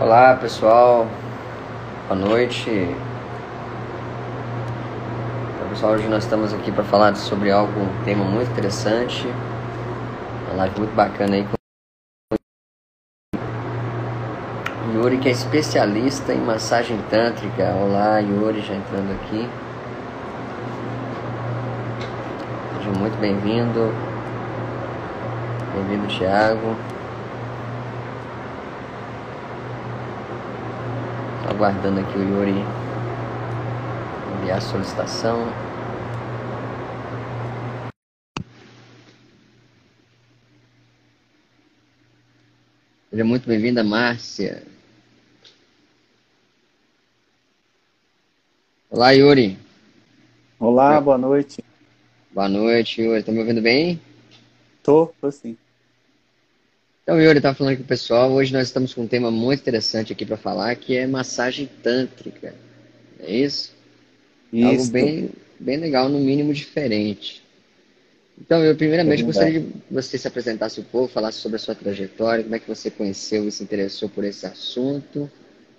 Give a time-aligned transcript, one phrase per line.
[0.00, 1.06] Olá pessoal,
[2.08, 2.70] boa noite.
[5.50, 9.28] Então, pessoal, hoje nós estamos aqui para falar sobre algo, um tema muito interessante,
[10.46, 11.52] uma live muito bacana aí com
[14.94, 17.70] Yuri, que é especialista em massagem tântrica.
[17.74, 19.46] Olá, Yuri, já entrando aqui.
[22.78, 23.92] Seja muito bem-vindo.
[25.74, 26.99] Bem-vindo, Thiago.
[31.50, 32.54] Aguardando aqui o Yuri
[34.38, 35.48] enviar a solicitação.
[43.10, 44.62] Seja muito bem-vinda, Márcia.
[48.88, 49.58] Olá, Yuri.
[50.58, 51.64] Olá, boa noite.
[52.30, 53.24] Boa noite, Yuri.
[53.24, 54.00] Tá me ouvindo bem?
[54.84, 55.58] Tô, tô sim.
[57.02, 58.30] Então, Yuri estava falando com o pessoal.
[58.30, 62.54] Hoje nós estamos com um tema muito interessante aqui para falar, que é massagem tântrica.
[63.18, 63.74] É isso?
[64.52, 64.66] isso.
[64.66, 67.42] Algo bem, bem legal, no mínimo diferente.
[68.38, 71.74] Então, eu primeiramente é gostaria de você se apresentasse um pouco, falasse sobre a sua
[71.74, 75.30] trajetória, como é que você conheceu e se interessou por esse assunto,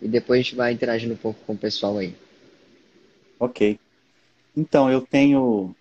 [0.02, 2.16] e depois a gente vai interagindo um pouco com o pessoal aí.
[3.39, 3.80] Ok.
[4.56, 5.75] Então, eu tenho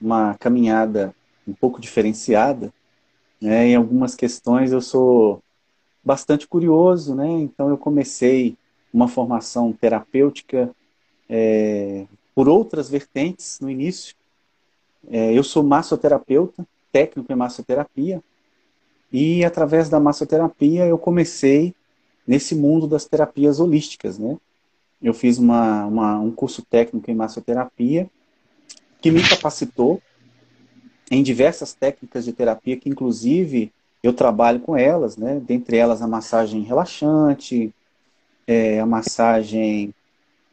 [0.00, 1.14] uma caminhada
[1.46, 2.72] um pouco diferenciada
[3.40, 3.68] né?
[3.68, 5.42] Em algumas questões eu sou
[6.04, 7.28] bastante curioso, né?
[7.28, 8.56] Então eu comecei
[8.92, 10.70] uma formação terapêutica
[11.28, 14.14] é, por outras vertentes no início.
[15.08, 18.22] É, eu sou massoterapeuta, técnico em massoterapia,
[19.12, 21.74] e através da massoterapia eu comecei
[22.26, 24.36] nesse mundo das terapias holísticas, né?
[25.00, 28.10] Eu fiz uma, uma, um curso técnico em massoterapia
[29.00, 30.00] que me capacitou
[31.10, 35.40] em diversas técnicas de terapia que, inclusive, eu trabalho com elas, né?
[35.40, 37.72] Dentre elas a massagem relaxante,
[38.46, 39.94] é, a massagem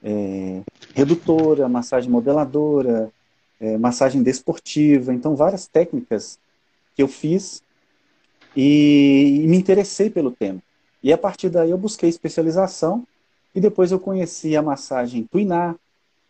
[0.04, 0.62] é,
[0.94, 3.12] redutora, a massagem modeladora,
[3.59, 5.13] é, massagem desportiva.
[5.13, 6.40] Então, várias técnicas
[6.96, 7.63] que eu fiz
[8.56, 10.62] e, e me interessei pelo tema.
[11.02, 13.06] E a partir daí eu busquei especialização
[13.53, 15.75] e depois eu conheci a massagem Tuiná,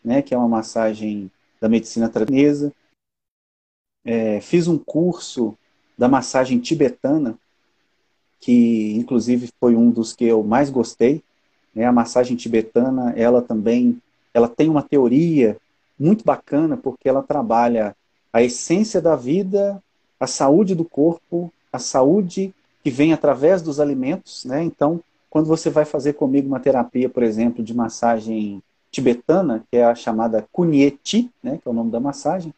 [0.04, 1.30] né, que é uma massagem
[1.62, 2.74] da medicina taiwanesa
[4.06, 5.56] é, fiz um curso
[5.98, 7.38] da massagem tibetana,
[8.40, 11.24] que inclusive foi um dos que eu mais gostei.
[11.74, 11.86] Né?
[11.86, 14.02] A massagem tibetana, ela também,
[14.34, 15.58] ela tem uma teoria
[16.00, 17.96] muito bacana, porque ela trabalha
[18.32, 19.82] a essência da vida,
[20.20, 22.54] a saúde do corpo, a saúde
[22.84, 24.62] que vem através dos alimentos, né?
[24.64, 25.00] Então,
[25.30, 29.96] quando você vai fazer comigo uma terapia, por exemplo, de massagem tibetana, que é a
[29.96, 32.54] chamada Kunyeti, né, que é o nome da massagem,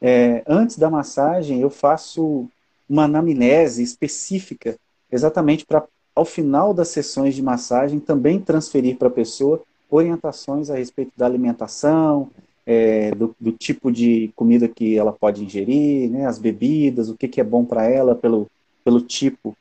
[0.00, 2.48] é, antes da massagem, eu faço
[2.88, 4.76] uma anamnese específica,
[5.10, 10.76] exatamente para, ao final das sessões de massagem, também transferir para a pessoa orientações a
[10.76, 12.30] respeito da alimentação,
[12.66, 17.26] é, do, do, tipo de comida que ela pode ingerir, né, as bebidas, o que,
[17.26, 18.46] que é bom para ela pelo,
[18.84, 19.56] pelo tipo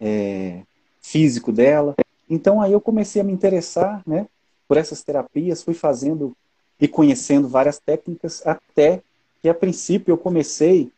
[0.00, 0.60] é,
[1.02, 1.94] físico dela.
[2.28, 4.26] Então aí eu comecei a me interessar né,
[4.66, 6.34] por essas terapias, fui fazendo
[6.80, 9.02] e conhecendo várias técnicas até
[9.46, 10.90] que a princípio eu comecei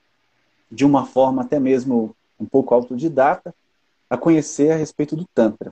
[0.72, 3.54] de uma forma até mesmo um pouco autodidata
[4.08, 5.70] a conhecer a respeito do Tantra.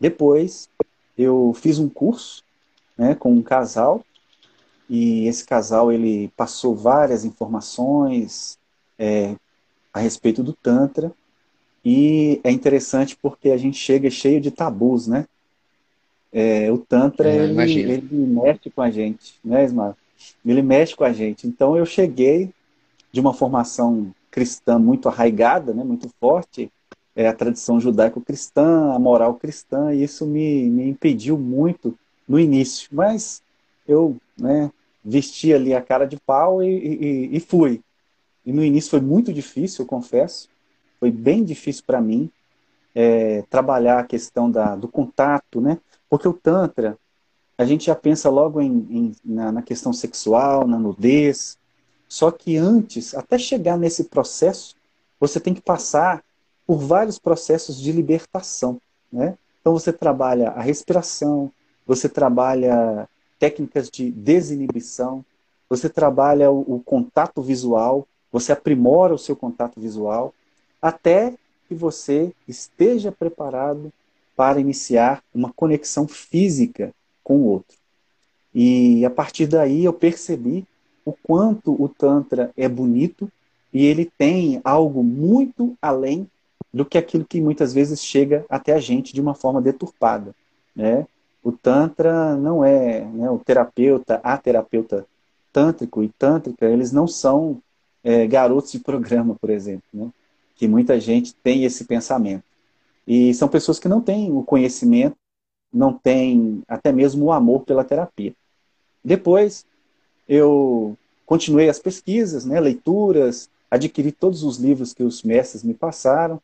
[0.00, 0.70] Depois
[1.18, 2.42] eu fiz um curso
[2.96, 4.02] né, com um casal
[4.88, 8.58] e esse casal ele passou várias informações
[8.98, 9.36] é,
[9.92, 11.12] a respeito do Tantra
[11.84, 15.26] e é interessante porque a gente chega cheio de tabus, né?
[16.32, 19.94] É, o Tantra é, ele, ele mexe com a gente, né, Ismael?
[20.44, 21.46] Ele mexe com a gente.
[21.46, 22.50] Então eu cheguei
[23.12, 26.70] de uma formação cristã muito arraigada, né, muito forte,
[27.14, 32.90] é a tradição judaico-cristã, a moral cristã, e isso me, me impediu muito no início.
[32.92, 33.42] Mas
[33.88, 34.70] eu né,
[35.02, 37.80] vesti ali a cara de pau e, e, e fui.
[38.44, 40.48] E no início foi muito difícil, eu confesso.
[41.00, 42.30] Foi bem difícil para mim
[42.94, 45.78] é, trabalhar a questão da, do contato, né?
[46.08, 46.98] Porque o Tantra,
[47.58, 51.56] a gente já pensa logo em, em, na, na questão sexual, na nudez.
[52.08, 54.76] Só que antes, até chegar nesse processo,
[55.18, 56.22] você tem que passar
[56.66, 58.80] por vários processos de libertação.
[59.10, 59.36] Né?
[59.60, 61.50] Então você trabalha a respiração,
[61.86, 63.08] você trabalha
[63.38, 65.24] técnicas de desinibição,
[65.68, 70.32] você trabalha o, o, contato visual, você aprimora o seu contato visual,
[70.80, 71.34] até
[71.68, 73.92] que você esteja preparado
[74.36, 76.92] para iniciar uma conexão física
[77.26, 77.76] com o outro.
[78.54, 80.64] E a partir daí eu percebi
[81.04, 83.28] o quanto o Tantra é bonito
[83.74, 86.30] e ele tem algo muito além
[86.72, 90.32] do que aquilo que muitas vezes chega até a gente de uma forma deturpada.
[90.74, 91.04] Né?
[91.42, 95.04] O Tantra não é né, o terapeuta, a terapeuta
[95.52, 97.60] tântrico e tântrica, eles não são
[98.04, 100.10] é, garotos de programa, por exemplo, né?
[100.54, 102.44] que muita gente tem esse pensamento.
[103.04, 105.16] E são pessoas que não têm o conhecimento,
[105.76, 108.34] não têm até mesmo o amor pela terapia.
[109.04, 109.64] Depois,
[110.28, 116.40] eu continuei as pesquisas, né, leituras, adquiri todos os livros que os mestres me passaram,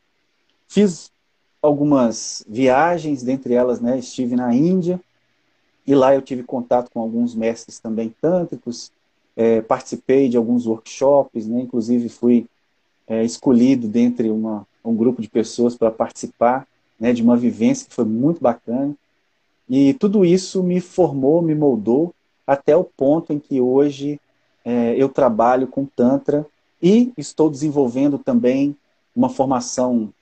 [0.67, 1.11] fiz
[1.61, 4.99] algumas viagens, dentre elas, né, estive na Índia,
[5.85, 8.91] e lá eu tive contato com alguns mestres também tântricos,
[9.35, 12.45] é, participei de alguns workshops, né, inclusive fui
[13.07, 16.67] é, escolhido dentre uma, um grupo de pessoas para participar
[16.99, 18.95] né, de uma vivência que foi muito bacana.
[19.69, 22.13] E tudo isso me formou, me moldou
[22.45, 24.19] até o ponto em que hoje
[24.65, 26.45] é, eu trabalho com Tantra
[26.81, 28.75] e estou desenvolvendo também
[29.15, 30.13] uma formação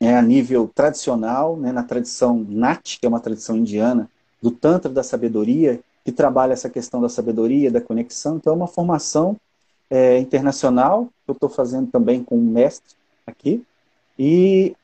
[0.00, 4.08] é, a nível tradicional, né, na tradição Nat, que é uma tradição indiana,
[4.40, 8.36] do Tantra da sabedoria, que trabalha essa questão da sabedoria, da conexão.
[8.36, 9.36] Então, é uma formação
[9.88, 13.64] é, internacional que eu estou fazendo também com um mestre aqui,
[14.18, 14.74] e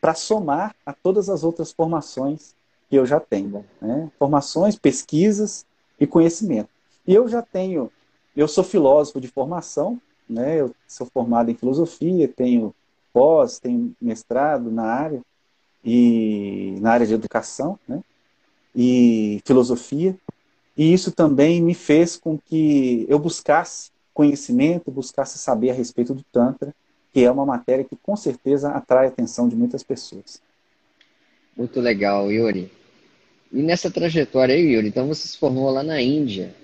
[0.00, 2.55] para somar a todas as outras formações
[2.88, 3.64] que eu já tenho.
[3.80, 4.10] Né?
[4.18, 5.66] Formações, pesquisas
[5.98, 6.68] e conhecimento.
[7.06, 7.90] E eu já tenho,
[8.36, 10.60] eu sou filósofo de formação, né?
[10.60, 12.74] eu sou formado em filosofia, tenho
[13.12, 15.22] pós, tenho mestrado na área,
[15.84, 18.02] e na área de educação, né?
[18.74, 20.16] e filosofia,
[20.76, 26.24] e isso também me fez com que eu buscasse conhecimento, buscasse saber a respeito do
[26.24, 26.74] Tantra,
[27.12, 30.42] que é uma matéria que com certeza atrai a atenção de muitas pessoas.
[31.56, 32.70] Muito legal, Yuri.
[33.50, 36.54] E nessa trajetória aí, Yuri, então você se formou lá na Índia.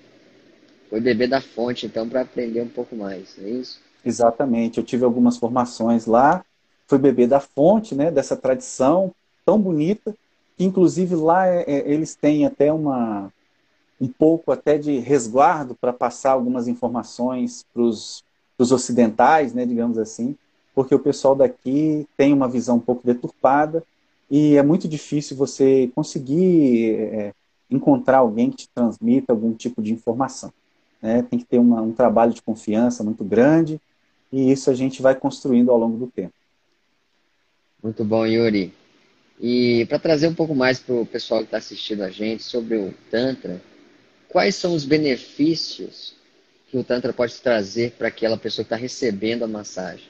[0.89, 3.81] Foi beber da fonte, então, para aprender um pouco mais, é isso?
[4.05, 4.77] Exatamente.
[4.77, 6.45] Eu tive algumas formações lá,
[6.87, 9.11] fui beber da fonte, né, dessa tradição
[9.43, 10.15] tão bonita,
[10.55, 13.31] que inclusive lá é, é, eles têm até uma
[13.99, 18.23] um pouco até de resguardo para passar algumas informações para os
[18.59, 20.35] ocidentais, né, digamos assim,
[20.75, 23.83] porque o pessoal daqui tem uma visão um pouco deturpada
[24.35, 27.33] e é muito difícil você conseguir é,
[27.69, 30.51] encontrar alguém que te transmita algum tipo de informação.
[30.99, 31.21] Né?
[31.21, 33.79] Tem que ter uma, um trabalho de confiança muito grande
[34.31, 36.33] e isso a gente vai construindo ao longo do tempo.
[37.83, 38.73] Muito bom, Yuri.
[39.39, 42.75] E para trazer um pouco mais para o pessoal que está assistindo a gente sobre
[42.75, 43.61] o Tantra,
[44.29, 46.15] quais são os benefícios
[46.71, 50.07] que o Tantra pode trazer para aquela pessoa que está recebendo a massagem?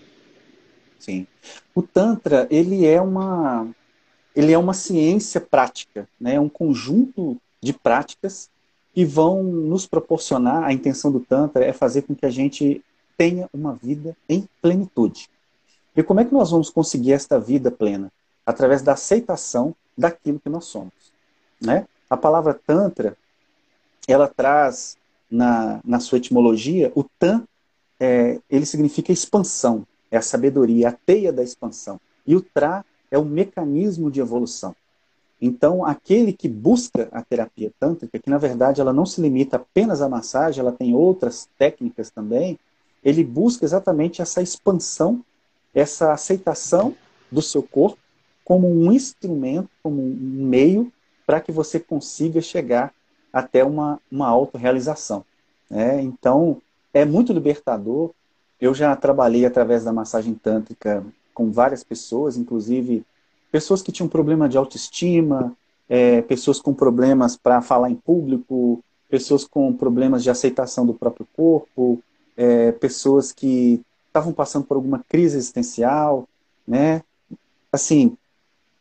[0.97, 1.27] Sim.
[1.75, 3.67] O Tantra, ele é uma,
[4.35, 6.35] ele é uma ciência prática, né?
[6.35, 8.49] é um conjunto de práticas
[8.93, 12.83] que vão nos proporcionar, a intenção do Tantra é fazer com que a gente
[13.17, 15.29] tenha uma vida em plenitude.
[15.95, 18.11] E como é que nós vamos conseguir esta vida plena?
[18.45, 20.93] Através da aceitação daquilo que nós somos.
[21.61, 21.87] Né?
[22.09, 23.15] A palavra Tantra,
[24.07, 24.97] ela traz
[25.29, 27.43] na, na sua etimologia, o tan,
[27.99, 31.99] é, ele significa expansão, é a sabedoria, a teia da expansão.
[32.25, 34.75] E o tra é o mecanismo de evolução.
[35.39, 40.01] Então, aquele que busca a terapia tântrica, que na verdade ela não se limita apenas
[40.01, 42.57] à massagem, ela tem outras técnicas também,
[43.03, 45.23] ele busca exatamente essa expansão,
[45.75, 46.95] essa aceitação
[47.31, 47.99] do seu corpo
[48.43, 50.17] como um instrumento, como um
[50.47, 50.91] meio
[51.23, 52.91] para que você consiga chegar
[53.31, 55.23] até uma, uma autorrealização.
[55.69, 56.01] Né?
[56.01, 56.59] Então,
[56.91, 58.09] é muito libertador.
[58.59, 63.05] Eu já trabalhei através da massagem tântrica com várias pessoas, inclusive
[63.51, 65.55] pessoas que tinham problema de autoestima,
[65.89, 71.27] é, pessoas com problemas para falar em público, pessoas com problemas de aceitação do próprio
[71.35, 72.01] corpo,
[72.35, 76.27] é, pessoas que estavam passando por alguma crise existencial,
[76.67, 77.03] né?
[77.71, 78.17] Assim,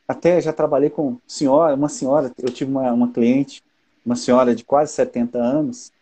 [0.07, 3.63] até já trabalhei com senhora, uma senhora, eu tive uma, uma cliente
[4.05, 5.93] uma senhora de quase 70 anos,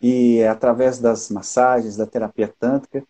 [0.00, 3.04] e através das massagens, da terapia tântrica,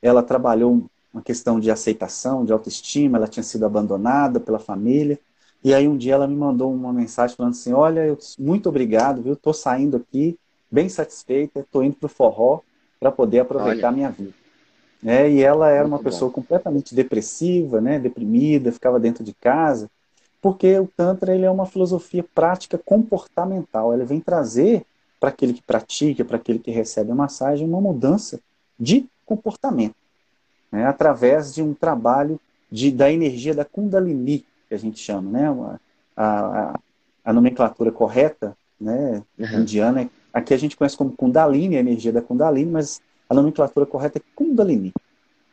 [0.00, 0.84] ela trabalhou
[1.18, 5.18] uma questão de aceitação, de autoestima, ela tinha sido abandonada pela família,
[5.62, 9.22] e aí um dia ela me mandou uma mensagem falando assim, olha, eu, muito obrigado,
[9.22, 9.32] viu?
[9.32, 10.38] Estou saindo aqui
[10.70, 12.60] bem satisfeita, estou indo para o forró
[13.00, 14.32] para poder aproveitar a minha vida.
[15.04, 19.88] É, e ela era uma pessoa completamente depressiva, né, deprimida, ficava dentro de casa,
[20.40, 23.94] porque o Tantra ele é uma filosofia prática comportamental.
[23.94, 24.84] Ele vem trazer
[25.20, 28.40] para aquele que pratica, para aquele que recebe a massagem, uma mudança
[28.78, 29.94] de comportamento,
[30.70, 30.86] né?
[30.86, 35.30] através de um trabalho de, da energia da Kundalini, que a gente chama.
[35.30, 35.78] Né?
[36.16, 36.80] A, a,
[37.24, 39.60] a nomenclatura correta né, uhum.
[39.60, 44.18] indiana, aqui a gente conhece como Kundalini, a energia da Kundalini, mas a nomenclatura correta
[44.18, 44.92] é Kundalini.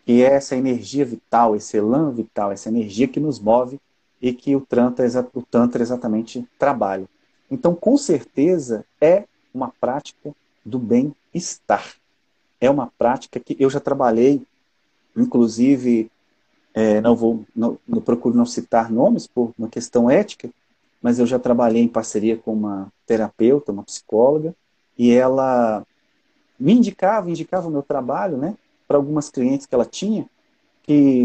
[0.06, 3.80] que é essa energia vital, esse elan vital, essa energia que nos move
[4.22, 7.06] e que o Tantra, o tantra exatamente trabalha.
[7.50, 10.34] Então, com certeza, é uma prática
[10.66, 11.96] do bem-estar.
[12.60, 14.42] É uma prática que eu já trabalhei,
[15.16, 16.12] inclusive,
[16.74, 20.50] é, não vou, não, não procuro não citar nomes por uma questão ética,
[21.02, 24.56] mas eu já trabalhei em parceria com uma terapeuta, uma psicóloga,
[24.98, 25.86] e ela
[26.60, 28.56] me indicava, indicava o meu trabalho, né,
[28.88, 30.28] para algumas clientes que ela tinha,
[30.84, 31.24] que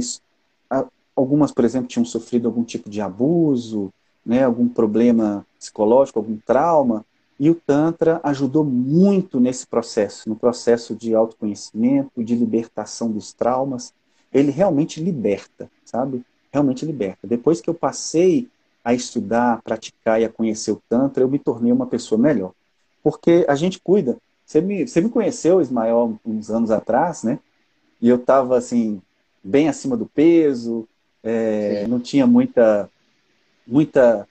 [1.15, 3.93] algumas, por exemplo, tinham sofrido algum tipo de abuso,
[4.25, 7.05] né, algum problema psicológico, algum trauma,
[7.41, 13.95] e o Tantra ajudou muito nesse processo, no processo de autoconhecimento, de libertação dos traumas.
[14.31, 16.23] Ele realmente liberta, sabe?
[16.53, 17.27] Realmente liberta.
[17.27, 18.47] Depois que eu passei
[18.85, 22.53] a estudar, a praticar e a conhecer o Tantra, eu me tornei uma pessoa melhor.
[23.03, 24.19] Porque a gente cuida.
[24.45, 27.39] Você me, você me conheceu, Ismael, uns anos atrás, né?
[28.03, 29.01] E eu estava, assim,
[29.43, 30.87] bem acima do peso,
[31.23, 32.91] é, não tinha muita,
[33.67, 34.29] muita,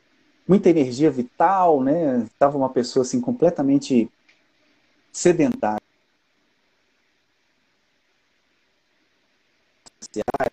[0.50, 2.24] muita energia vital, né?
[2.24, 4.10] Estava uma pessoa, assim, completamente
[5.12, 5.80] sedentária.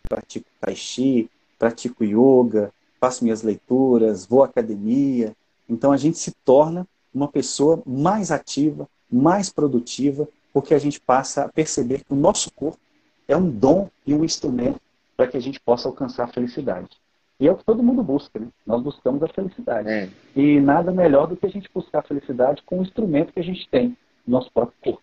[0.07, 5.35] Pratico tai chi, pratico yoga, faço minhas leituras, vou à academia.
[5.67, 11.45] Então a gente se torna uma pessoa mais ativa, mais produtiva, porque a gente passa
[11.45, 12.79] a perceber que o nosso corpo
[13.27, 14.81] é um dom e um instrumento
[15.17, 16.91] para que a gente possa alcançar a felicidade.
[17.39, 18.49] E é o que todo mundo busca, né?
[18.67, 19.89] Nós buscamos a felicidade.
[19.89, 20.09] É.
[20.35, 23.45] E nada melhor do que a gente buscar a felicidade com o instrumento que a
[23.45, 25.03] gente tem, nosso próprio corpo.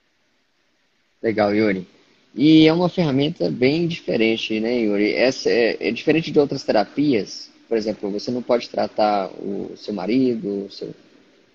[1.22, 1.88] Legal, Yuri.
[2.36, 5.13] E é uma ferramenta bem diferente, né, Yuri?
[5.13, 7.52] Essa é, é diferente de outras terapias.
[7.70, 10.94] Por exemplo, você não pode tratar o seu marido, o seu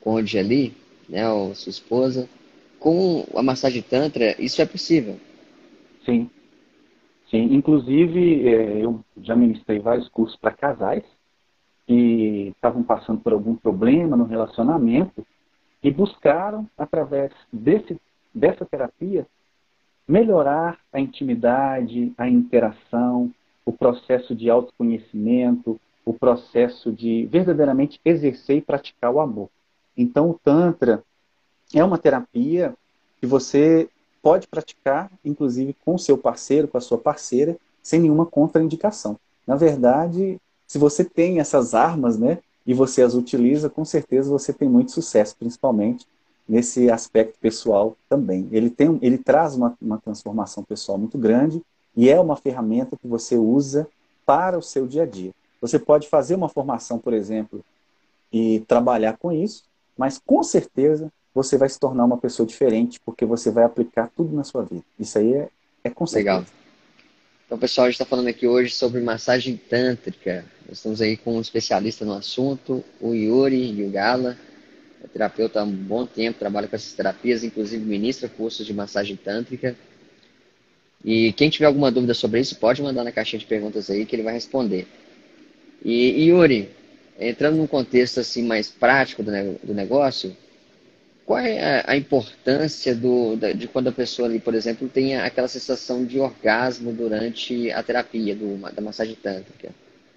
[0.01, 0.75] cônjuge ali,
[1.09, 2.29] né, ou sua esposa,
[2.79, 5.19] com a massagem tantra, isso é possível.
[6.05, 6.31] Sim.
[7.31, 11.05] Sim, inclusive é, eu já ministrei vários cursos para casais
[11.87, 15.27] que estavam passando por algum problema no relacionamento
[15.83, 18.01] e buscaram, através desse,
[18.35, 19.27] dessa terapia,
[20.07, 23.31] melhorar a intimidade, a interação,
[23.65, 29.51] o processo de autoconhecimento, o processo de verdadeiramente exercer e praticar o amor.
[29.95, 31.03] Então, o Tantra
[31.75, 32.75] é uma terapia
[33.21, 33.91] que você
[34.29, 39.17] pode praticar, inclusive com seu parceiro, com a sua parceira, sem nenhuma contraindicação.
[39.47, 44.53] Na verdade, se você tem essas armas, né, e você as utiliza, com certeza você
[44.53, 46.07] tem muito sucesso, principalmente
[46.47, 48.47] nesse aspecto pessoal também.
[48.53, 51.63] Ele, tem, ele traz uma, uma transformação pessoal muito grande
[51.97, 53.89] e é uma ferramenta que você usa
[54.27, 55.33] para o seu dia a dia.
[55.63, 57.65] Você pode fazer uma formação, por exemplo,
[58.31, 59.65] e trabalhar com isso,
[59.97, 64.35] mas com certeza você vai se tornar uma pessoa diferente, porque você vai aplicar tudo
[64.35, 64.83] na sua vida.
[64.99, 65.49] Isso aí é,
[65.85, 66.39] é com certeza.
[66.39, 66.47] Legal.
[67.47, 70.45] Então, pessoal, a gente está falando aqui hoje sobre massagem tântrica.
[70.67, 74.37] Nós estamos aí com um especialista no assunto, o Yuri Yugala.
[75.03, 79.15] É terapeuta há um bom tempo, trabalha com essas terapias, inclusive ministra cursos de massagem
[79.15, 79.77] tântrica.
[81.05, 84.17] E quem tiver alguma dúvida sobre isso, pode mandar na caixinha de perguntas aí que
[84.17, 84.89] ele vai responder.
[85.85, 86.69] E Yuri,
[87.17, 89.31] entrando num contexto assim mais prático do,
[89.63, 90.37] do negócio,
[91.29, 96.03] qual é a, importância do, de quando a pessoa ali, por exemplo, tem aquela sensação
[96.03, 99.69] de orgasmo durante a terapia do, da massagem tântrica?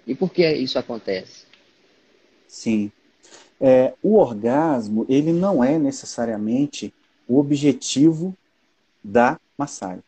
[0.06, 1.44] E por que isso acontece?
[2.48, 2.90] Sim.
[3.60, 6.94] É, o orgasmo, ele não é necessariamente
[7.28, 8.34] o objetivo
[9.04, 10.02] da massagem,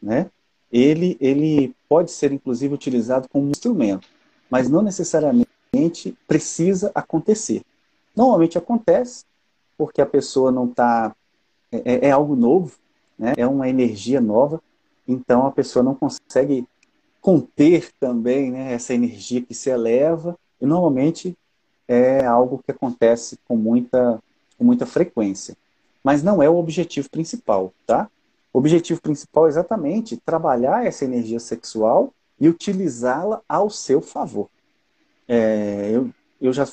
[0.00, 0.30] né?
[0.72, 4.06] Ele, ele pode ser, inclusive, utilizado como instrumento,
[4.48, 7.62] mas não necessariamente precisa acontecer.
[8.14, 9.24] Normalmente acontece
[9.76, 11.14] porque a pessoa não está.
[11.70, 12.76] É, é, é, algo novo,
[13.18, 13.34] né?
[13.36, 14.62] é uma energia nova,
[15.08, 16.66] então a pessoa não consegue
[17.20, 21.36] conter também né, essa energia que se eleva, e normalmente
[21.88, 24.22] é algo que acontece com muita,
[24.56, 25.56] com muita frequência.
[26.02, 28.08] Mas não é o objetivo principal, tá?
[28.52, 34.48] O objetivo principal é exatamente trabalhar essa energia sexual e utilizá-la ao seu favor.
[35.26, 36.66] É, eu, eu já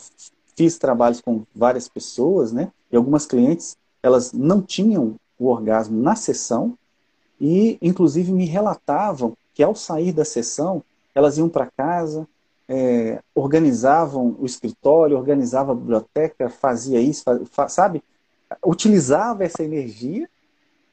[0.55, 2.71] fiz trabalhos com várias pessoas, né?
[2.91, 6.77] E algumas clientes, elas não tinham o orgasmo na sessão
[7.39, 12.27] e, inclusive, me relatavam que ao sair da sessão, elas iam para casa,
[12.69, 18.03] é, organizavam o escritório, organizavam a biblioteca, fazia isso, faz, sabe?
[18.65, 20.29] Utilizava essa energia,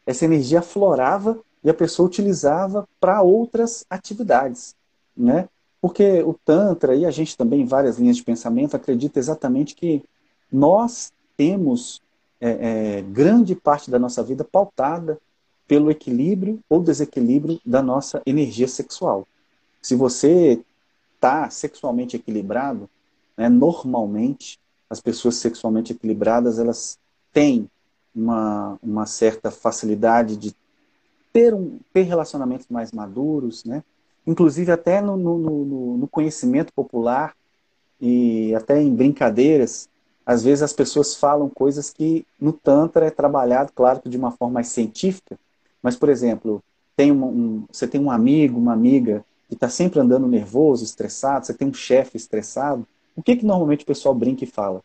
[0.07, 4.75] essa energia aflorava e a pessoa utilizava para outras atividades,
[5.17, 5.49] né?
[5.81, 10.03] Porque o Tantra, e a gente também, várias linhas de pensamento, acredita exatamente que
[10.51, 12.01] nós temos
[12.41, 15.19] é, é, grande parte da nossa vida pautada
[15.67, 19.27] pelo equilíbrio ou desequilíbrio da nossa energia sexual.
[19.81, 20.61] Se você
[21.15, 22.89] está sexualmente equilibrado,
[23.37, 24.59] né, normalmente
[24.89, 26.99] as pessoas sexualmente equilibradas elas
[27.33, 27.71] têm
[28.15, 30.55] uma, uma certa facilidade de
[31.33, 33.85] ter, um, ter relacionamentos mais maduros, né?
[34.29, 37.35] Inclusive até no, no, no, conhecimento popular
[37.99, 39.89] e até em brincadeiras,
[40.25, 44.31] às vezes as pessoas falam coisas que no Tantra é trabalhado, claro que de uma
[44.31, 45.39] forma mais científica,
[45.83, 46.63] mas, por exemplo,
[46.95, 51.47] tem um, um você tem um amigo, uma amiga que está sempre andando nervoso, estressado,
[51.47, 54.83] você tem um chefe estressado, o que, que normalmente o pessoal brinca e fala?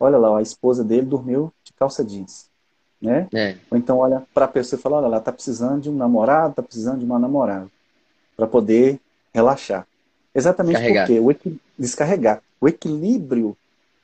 [0.00, 2.50] Olha lá, a esposa dele dormiu de calça jeans.
[3.00, 3.28] Né?
[3.32, 3.56] É.
[3.70, 6.50] Ou então olha para a pessoa e fala, olha, ela está precisando de um namorado,
[6.50, 7.70] está precisando de uma namorada,
[8.40, 8.98] para poder
[9.34, 9.86] relaxar.
[10.34, 11.06] Exatamente descarregar.
[11.06, 11.60] porque o equi...
[11.78, 12.42] descarregar.
[12.58, 13.54] O equilíbrio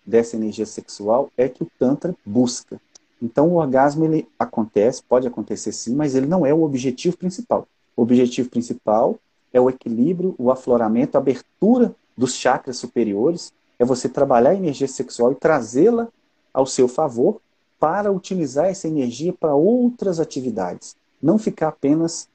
[0.04, 2.78] dessa energia sexual é que o Tantra busca.
[3.20, 7.66] Então o orgasmo ele acontece, pode acontecer sim, mas ele não é o objetivo principal.
[7.96, 9.18] O objetivo principal
[9.54, 14.86] é o equilíbrio, o afloramento, a abertura dos chakras superiores, é você trabalhar a energia
[14.86, 16.08] sexual e trazê-la
[16.52, 17.40] ao seu favor
[17.80, 22.28] para utilizar essa energia para outras atividades, não ficar apenas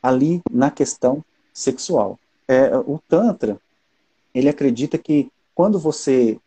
[0.00, 1.24] ali na questão
[1.58, 2.18] sexual.
[2.46, 3.58] É, o Tantra,
[4.32, 6.38] ele acredita que quando você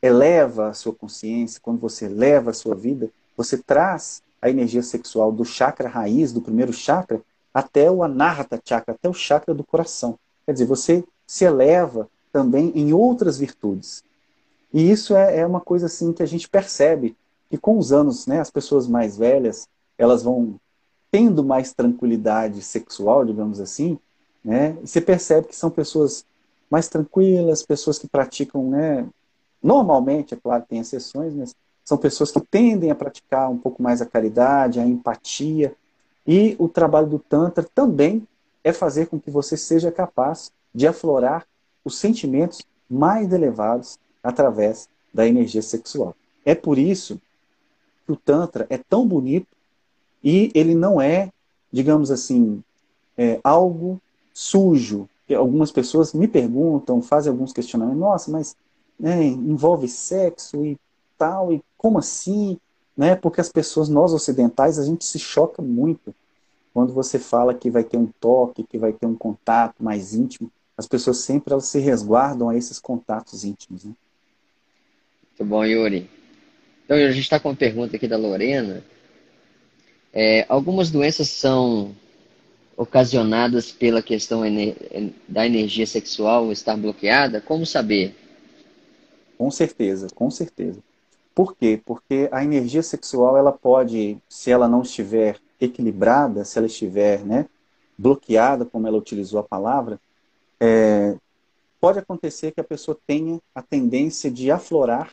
[0.00, 5.32] eleva a sua consciência, quando você eleva a sua vida, você traz a energia sexual
[5.32, 7.20] do chakra raiz, do primeiro chakra,
[7.52, 10.16] até o anahata chakra, até o chakra do coração.
[10.46, 14.04] Quer dizer, você se eleva também em outras virtudes.
[14.72, 17.16] E isso é, é uma coisa assim que a gente percebe
[17.50, 20.54] que com os anos, né, as pessoas mais velhas, elas vão
[21.10, 23.98] tendo mais tranquilidade sexual, digamos assim,
[24.44, 24.76] né?
[24.82, 26.24] E você percebe que são pessoas
[26.70, 29.06] mais tranquilas, pessoas que praticam, né,
[29.62, 31.54] normalmente, é claro, tem exceções, mas
[31.84, 35.74] são pessoas que tendem a praticar um pouco mais a caridade, a empatia,
[36.26, 38.26] e o trabalho do Tantra também
[38.62, 41.44] é fazer com que você seja capaz de aflorar
[41.84, 46.14] os sentimentos mais elevados através da energia sexual.
[46.44, 47.20] É por isso
[48.06, 49.48] que o Tantra é tão bonito
[50.22, 51.30] e ele não é,
[51.72, 52.62] digamos assim,
[53.16, 54.00] é, algo
[54.32, 55.08] sujo.
[55.36, 58.56] Algumas pessoas me perguntam, fazem alguns questionamentos, nossa, mas
[58.98, 60.76] né, envolve sexo e
[61.16, 62.58] tal, e como assim?
[62.96, 63.14] Né?
[63.14, 66.14] Porque as pessoas, nós ocidentais, a gente se choca muito
[66.74, 70.50] quando você fala que vai ter um toque, que vai ter um contato mais íntimo.
[70.76, 73.84] As pessoas sempre elas se resguardam a esses contatos íntimos.
[73.84, 73.92] Né?
[75.30, 76.10] Muito bom, Yuri.
[76.84, 78.82] Então, a gente está com uma pergunta aqui da Lorena.
[80.12, 81.94] É, algumas doenças são
[82.80, 84.40] ocasionadas pela questão
[85.28, 87.38] da energia sexual estar bloqueada?
[87.38, 88.16] Como saber?
[89.36, 90.80] Com certeza, com certeza.
[91.34, 91.78] Por quê?
[91.84, 97.44] Porque a energia sexual, ela pode, se ela não estiver equilibrada, se ela estiver né,
[97.98, 100.00] bloqueada, como ela utilizou a palavra,
[100.58, 101.16] é,
[101.78, 105.12] pode acontecer que a pessoa tenha a tendência de aflorar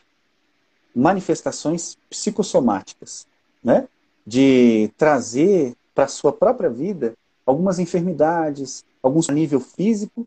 [0.96, 3.26] manifestações psicossomáticas,
[3.62, 3.86] né?
[4.26, 7.14] de trazer para a sua própria vida
[7.48, 10.26] algumas enfermidades, alguns a nível físico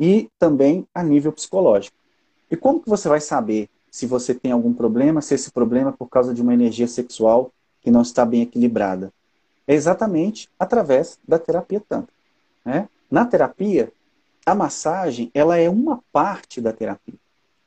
[0.00, 1.96] e também a nível psicológico.
[2.50, 5.92] E como que você vai saber se você tem algum problema, se esse problema é
[5.92, 9.12] por causa de uma energia sexual que não está bem equilibrada?
[9.64, 12.12] É exatamente através da terapia tantra.
[12.64, 12.88] Né?
[13.08, 13.92] Na terapia,
[14.44, 17.14] a massagem ela é uma parte da terapia.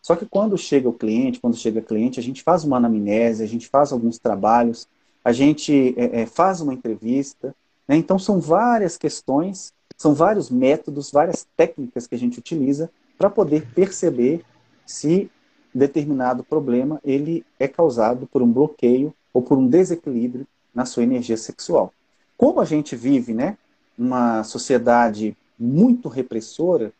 [0.01, 3.43] Só que quando chega o cliente, quando chega o cliente, a gente faz uma anamnese,
[3.43, 4.89] a gente faz alguns trabalhos,
[5.23, 7.55] a gente é, é, faz uma entrevista.
[7.91, 7.97] Né?
[7.97, 13.67] Então são várias questões, são vários métodos, várias técnicas que a gente utiliza para poder
[13.75, 14.45] perceber
[14.85, 15.29] se
[15.75, 21.35] determinado problema ele é causado por um bloqueio ou por um desequilíbrio na sua energia
[21.35, 21.93] sexual.
[22.37, 23.57] Como a gente vive, né,
[23.97, 26.93] uma sociedade muito repressora,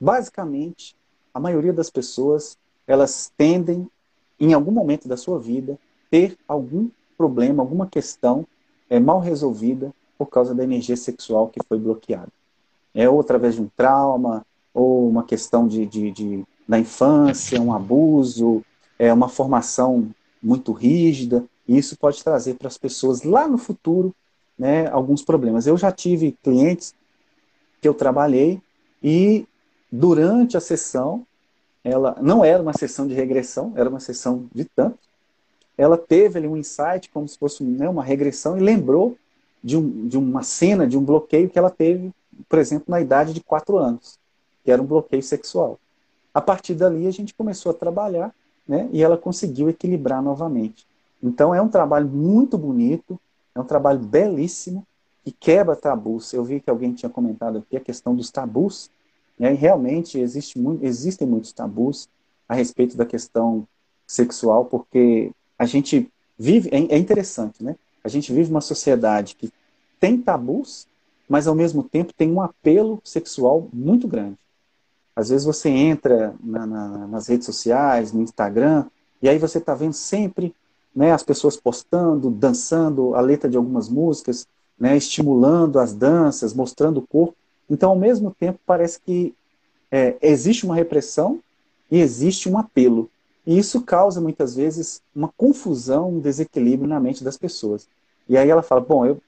[0.00, 0.96] basicamente
[1.34, 2.56] a maioria das pessoas
[2.86, 3.86] elas tendem
[4.40, 5.78] em algum momento da sua vida
[6.10, 8.46] ter algum problema, alguma questão
[8.88, 12.28] é, mal resolvida por causa da energia sexual que foi bloqueada.
[12.94, 17.72] É ou através de um trauma, ou uma questão de, de, de da infância, um
[17.72, 18.64] abuso,
[18.98, 20.10] é uma formação
[20.42, 24.14] muito rígida, e isso pode trazer para as pessoas lá no futuro
[24.58, 25.66] né, alguns problemas.
[25.66, 26.94] Eu já tive clientes
[27.80, 28.60] que eu trabalhei
[29.02, 29.46] e
[29.90, 31.26] durante a sessão,
[31.82, 34.98] ela não era uma sessão de regressão, era uma sessão de tanto.
[35.76, 39.16] Ela teve ali um insight, como se fosse né, uma regressão, e lembrou
[39.64, 42.12] de, um, de uma cena, de um bloqueio que ela teve,
[42.46, 44.18] por exemplo, na idade de quatro anos,
[44.62, 45.80] que era um bloqueio sexual.
[46.34, 48.34] A partir dali, a gente começou a trabalhar
[48.68, 50.86] né, e ela conseguiu equilibrar novamente.
[51.22, 53.18] Então, é um trabalho muito bonito,
[53.56, 54.84] É um trabalho belíssimo
[55.24, 56.32] que quebra tabus.
[56.32, 58.90] Eu vi que alguém tinha comentado aqui a questão dos tabus.
[59.38, 59.52] Né?
[59.52, 62.08] E realmente existe muito, existem muitos tabus
[62.48, 63.66] a respeito da questão
[64.06, 66.68] sexual, porque a gente vive.
[66.72, 67.76] É, é interessante, né?
[68.04, 69.50] A gente vive uma sociedade que
[69.98, 70.86] tem tabus,
[71.28, 74.36] mas ao mesmo tempo tem um apelo sexual muito grande.
[75.16, 78.84] Às vezes você entra na, na, nas redes sociais, no Instagram,
[79.22, 80.54] e aí você está vendo sempre
[80.94, 84.46] né, as pessoas postando, dançando a letra de algumas músicas,
[84.78, 87.34] né, estimulando as danças, mostrando o corpo.
[87.70, 89.34] Então, ao mesmo tempo, parece que
[89.90, 91.40] é, existe uma repressão
[91.90, 93.08] e existe um apelo.
[93.46, 97.86] E isso causa, muitas vezes, uma confusão, um desequilíbrio na mente das pessoas.
[98.28, 99.20] E aí ela fala, bom, eu,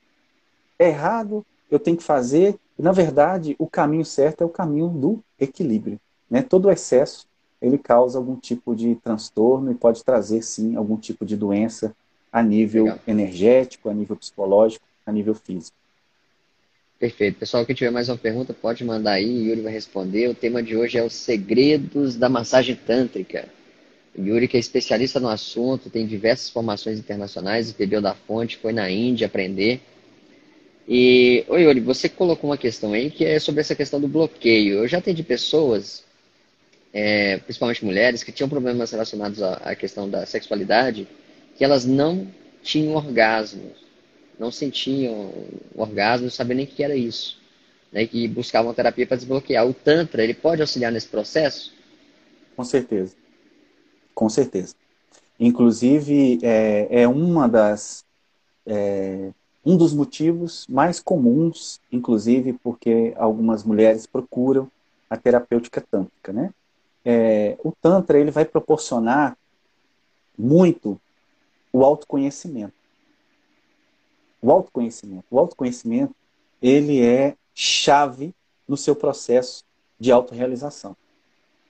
[0.78, 2.56] é errado, eu tenho que fazer.
[2.78, 6.00] E, na verdade, o caminho certo é o caminho do equilíbrio.
[6.30, 6.42] Né?
[6.42, 7.26] Todo excesso
[7.60, 11.94] ele causa algum tipo de transtorno e pode trazer, sim, algum tipo de doença
[12.30, 13.00] a nível Legal.
[13.06, 15.76] energético, a nível psicológico, a nível físico.
[16.98, 17.38] Perfeito.
[17.38, 20.28] Pessoal, quem tiver mais uma pergunta, pode mandar aí, Yuri vai responder.
[20.28, 23.48] O tema de hoje é os segredos da massagem tântrica.
[24.18, 28.90] Yuri, que é especialista no assunto, tem diversas formações internacionais, bebeu da fonte, foi na
[28.90, 29.80] Índia aprender.
[30.88, 34.78] E, oi Yuri, você colocou uma questão aí que é sobre essa questão do bloqueio.
[34.78, 36.04] Eu já atendi pessoas,
[36.92, 41.06] é, principalmente mulheres, que tinham problemas relacionados à, à questão da sexualidade,
[41.56, 42.26] que elas não
[42.62, 43.86] tinham orgasmos
[44.38, 45.32] não sentiam
[45.74, 47.38] orgasmo, não sabiam nem o que era isso.
[47.92, 49.66] Né, que buscavam terapia para desbloquear.
[49.66, 51.72] O Tantra, ele pode auxiliar nesse processo?
[52.56, 53.14] Com certeza.
[54.16, 54.74] Com certeza.
[55.38, 58.02] Inclusive, é, é uma das.
[58.64, 59.30] É,
[59.64, 64.70] um dos motivos mais comuns, inclusive, porque algumas mulheres procuram
[65.10, 66.50] a terapêutica tântrica, né?
[67.04, 69.36] É, o Tantra, ele vai proporcionar
[70.38, 70.98] muito
[71.72, 72.72] o autoconhecimento.
[74.40, 75.26] O autoconhecimento.
[75.30, 76.14] O autoconhecimento,
[76.62, 78.32] ele é chave
[78.66, 79.62] no seu processo
[80.00, 80.96] de autorrealização.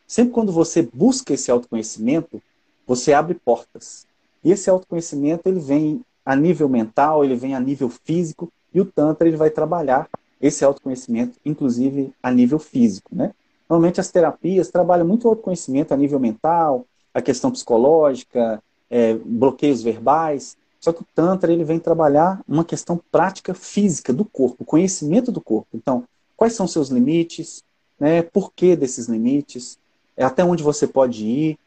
[0.06, 2.40] Sempre quando você busca esse autoconhecimento,
[2.86, 4.06] você abre portas.
[4.44, 8.84] E esse autoconhecimento, ele vem a nível mental, ele vem a nível físico, e o
[8.84, 10.08] Tantra ele vai trabalhar
[10.40, 13.14] esse autoconhecimento, inclusive a nível físico.
[13.14, 13.32] Né?
[13.68, 19.82] Normalmente as terapias trabalham muito o autoconhecimento a nível mental, a questão psicológica, é, bloqueios
[19.82, 25.32] verbais, só que o Tantra ele vem trabalhar uma questão prática física do corpo, conhecimento
[25.32, 25.68] do corpo.
[25.74, 26.04] Então,
[26.36, 27.64] quais são seus limites?
[27.98, 28.22] Né?
[28.22, 29.78] Por que desses limites?
[30.16, 31.58] É até onde você pode ir?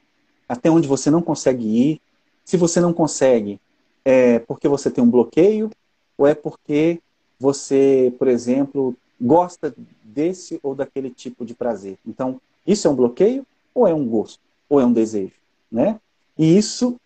[0.47, 2.01] Até onde você não consegue ir?
[2.43, 3.59] Se você não consegue,
[4.03, 5.69] é porque você tem um bloqueio?
[6.17, 6.99] Ou é porque
[7.39, 11.97] você, por exemplo, gosta desse ou daquele tipo de prazer?
[12.05, 14.39] Então, isso é um bloqueio ou é um gosto?
[14.67, 15.33] Ou é um desejo?
[15.71, 15.99] Né?
[16.37, 16.99] E isso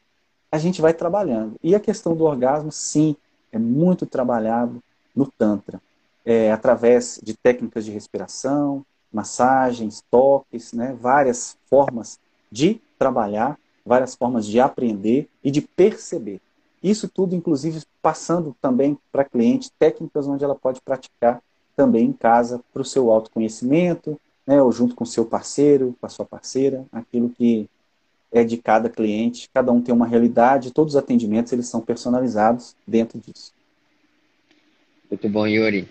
[0.51, 1.56] a gente vai trabalhando.
[1.62, 3.15] E a questão do orgasmo, sim,
[3.51, 4.82] é muito trabalhado
[5.15, 5.82] no Tantra,
[6.25, 12.19] é, através de técnicas de respiração, massagens, toques, né, várias formas
[12.52, 16.41] de trabalhar, várias formas de aprender e de perceber.
[16.82, 21.41] Isso tudo, inclusive, passando também para cliente técnicas onde ela pode praticar
[21.76, 26.10] também em casa para o seu autoconhecimento, né, ou junto com seu parceiro, com a
[26.10, 27.69] sua parceira, aquilo que
[28.32, 32.76] é de cada cliente, cada um tem uma realidade, todos os atendimentos eles são personalizados
[32.86, 33.54] dentro disso.
[35.10, 35.88] Muito bom, Yuri.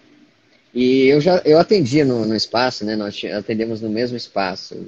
[0.75, 2.97] E eu já eu atendi no, no espaço, né?
[2.97, 4.87] Nós atendemos no mesmo espaço.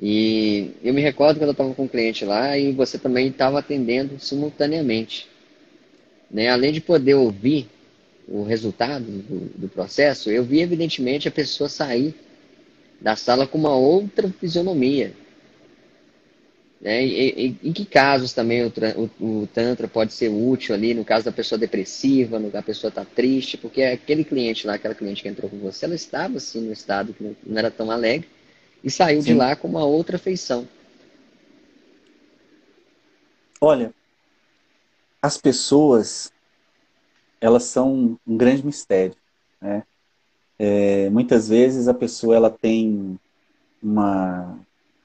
[0.00, 3.60] E eu me recordo quando eu estava com um cliente lá e você também estava
[3.60, 5.28] atendendo simultaneamente.
[6.30, 6.48] Né?
[6.48, 7.68] Além de poder ouvir
[8.26, 12.14] o resultado do, do processo, eu vi evidentemente a pessoa sair
[13.00, 15.12] da sala com uma outra fisionomia
[16.84, 17.02] né?
[17.02, 18.72] E, e, em que casos também o,
[19.18, 22.90] o, o, Tantra pode ser útil ali, no caso da pessoa depressiva, no, a pessoa
[22.90, 26.60] está triste, porque aquele cliente lá, aquela cliente que entrou com você, ela estava assim
[26.60, 28.28] no estado que não, não era tão alegre
[28.84, 29.28] e saiu Sim.
[29.28, 30.68] de lá com uma outra feição.
[33.58, 33.94] Olha,
[35.22, 36.30] as pessoas,
[37.40, 39.16] elas são um grande mistério,
[39.58, 39.84] né?
[40.58, 43.18] É, muitas vezes a pessoa ela tem
[43.82, 44.58] uma,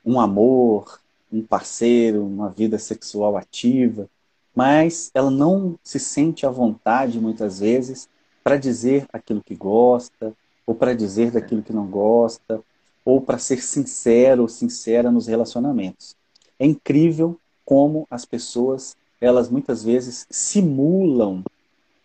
[0.06, 1.00] um amor,
[1.32, 4.10] um parceiro, uma vida sexual ativa,
[4.56, 8.10] mas ela não se sente à vontade muitas vezes
[8.44, 10.34] para dizer aquilo que gosta,
[10.66, 12.62] ou para dizer daquilo que não gosta,
[13.06, 16.16] ou para ser sincero ou sincera nos relacionamentos.
[16.60, 21.44] É incrível como as pessoas, elas muitas vezes simulam,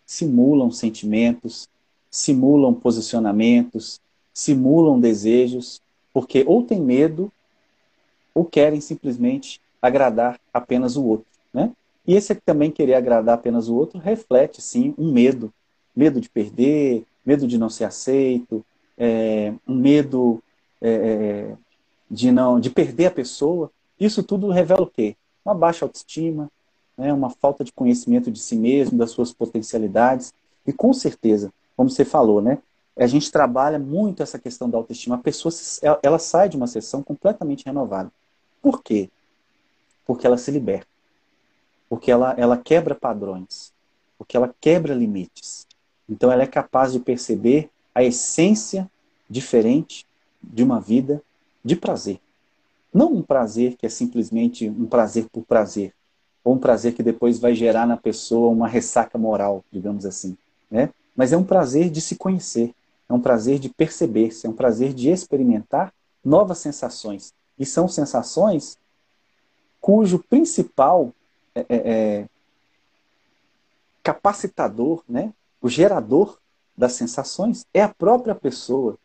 [0.05, 1.67] simulam sentimentos,
[2.09, 3.99] simulam posicionamentos,
[4.33, 5.81] simulam desejos,
[6.13, 7.31] porque ou tem medo
[8.35, 11.25] ou querem simplesmente agradar apenas o outro.
[11.53, 11.71] Né?
[12.05, 15.51] E esse também querer agradar apenas o outro reflete, sim, um medo.
[15.95, 18.63] Medo de perder, medo de não ser aceito,
[18.97, 20.43] é, um medo
[20.81, 21.55] é, é,
[22.11, 23.71] de não de perder a pessoa.
[23.97, 25.15] Isso tudo revela o quê?
[25.43, 26.51] Uma baixa autoestima,
[26.97, 30.33] né, uma falta de conhecimento de si mesmo, das suas potencialidades.
[30.67, 32.59] E com certeza, como você falou, né,
[32.97, 35.15] a gente trabalha muito essa questão da autoestima.
[35.15, 35.53] A pessoa
[36.01, 38.11] ela, sai de uma sessão completamente renovada.
[38.65, 39.11] Por quê?
[40.07, 40.87] Porque ela se liberta.
[41.87, 43.71] Porque ela, ela quebra padrões.
[44.17, 45.67] Porque ela quebra limites.
[46.09, 48.89] Então ela é capaz de perceber a essência
[49.29, 50.03] diferente
[50.41, 51.21] de uma vida
[51.63, 52.19] de prazer.
[52.91, 55.93] Não um prazer que é simplesmente um prazer por prazer,
[56.43, 60.35] ou um prazer que depois vai gerar na pessoa uma ressaca moral, digamos assim.
[60.71, 60.89] Né?
[61.15, 62.73] Mas é um prazer de se conhecer,
[63.07, 67.31] é um prazer de perceber-se, é um prazer de experimentar novas sensações.
[67.57, 68.77] E são sensações
[69.79, 71.11] cujo principal
[71.53, 72.25] é, é, é,
[74.03, 75.31] capacitador, né?
[75.61, 76.37] o gerador
[76.77, 78.97] das sensações é a própria pessoa.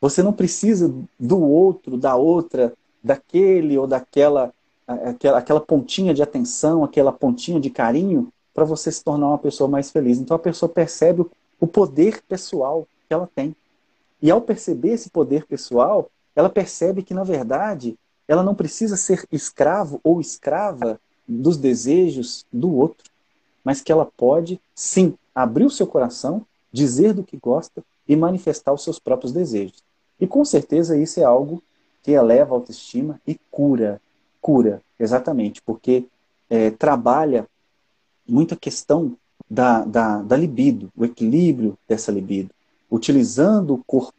[0.00, 4.52] Você não precisa do outro, da outra, daquele ou daquela
[4.86, 9.68] aquela, aquela pontinha de atenção, aquela pontinha de carinho para você se tornar uma pessoa
[9.68, 10.18] mais feliz.
[10.18, 11.24] Então a pessoa percebe
[11.58, 13.54] o poder pessoal que ela tem.
[14.20, 19.26] E ao perceber esse poder pessoal, ela percebe que, na verdade, ela não precisa ser
[19.30, 23.10] escravo ou escrava dos desejos do outro,
[23.64, 28.72] mas que ela pode, sim, abrir o seu coração, dizer do que gosta e manifestar
[28.72, 29.82] os seus próprios desejos.
[30.18, 31.62] E com certeza isso é algo
[32.02, 34.00] que eleva a autoestima e cura
[34.42, 36.04] cura, exatamente, porque
[36.50, 37.46] é, trabalha
[38.28, 39.16] muita questão
[39.48, 42.50] da, da, da libido, o equilíbrio dessa libido,
[42.90, 44.12] utilizando o corpo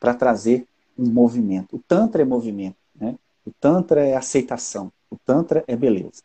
[0.00, 0.66] para trazer
[0.98, 1.76] um movimento.
[1.76, 3.14] O Tantra é movimento, né?
[3.46, 6.22] o Tantra é aceitação, o Tantra é beleza.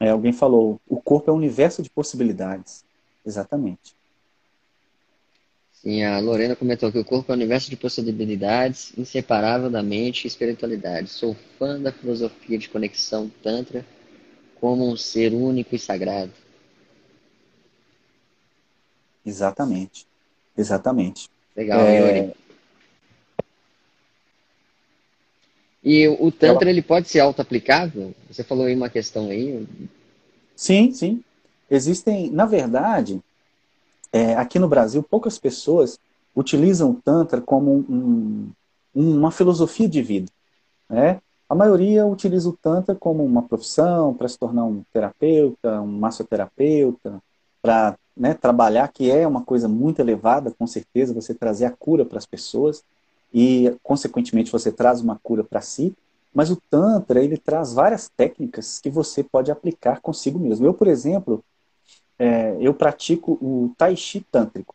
[0.00, 2.84] É, alguém falou, o corpo é um universo de possibilidades.
[3.24, 3.94] Exatamente.
[5.74, 10.24] Sim, a Lorena comentou que o corpo é um universo de possibilidades, inseparável da mente
[10.24, 11.08] e espiritualidade.
[11.08, 13.84] Sou fã da filosofia de conexão Tantra
[14.60, 16.32] como um ser único e sagrado.
[19.24, 20.06] Exatamente.
[20.56, 21.30] Exatamente.
[21.56, 21.98] Legal, é...
[21.98, 22.34] Yuri.
[25.82, 28.14] E o Tantra, ele pode ser auto-aplicável?
[28.30, 29.66] Você falou aí uma questão aí.
[30.54, 31.24] Sim, sim.
[31.70, 33.20] Existem, na verdade,
[34.12, 35.98] é, aqui no Brasil, poucas pessoas
[36.36, 38.50] utilizam o Tantra como um,
[38.94, 40.30] uma filosofia de vida.
[40.88, 41.20] Né?
[41.48, 47.22] A maioria utiliza o Tantra como uma profissão, para se tornar um terapeuta, um massoterapeuta,
[47.62, 52.04] para né, trabalhar, que é uma coisa muito elevada, com certeza, você trazer a cura
[52.04, 52.82] para as pessoas
[53.32, 55.94] e, consequentemente, você traz uma cura para si.
[56.32, 60.66] Mas o Tantra, ele traz várias técnicas que você pode aplicar consigo mesmo.
[60.66, 61.44] Eu, por exemplo,
[62.18, 64.74] é, eu pratico o Tai Chi Tântrico,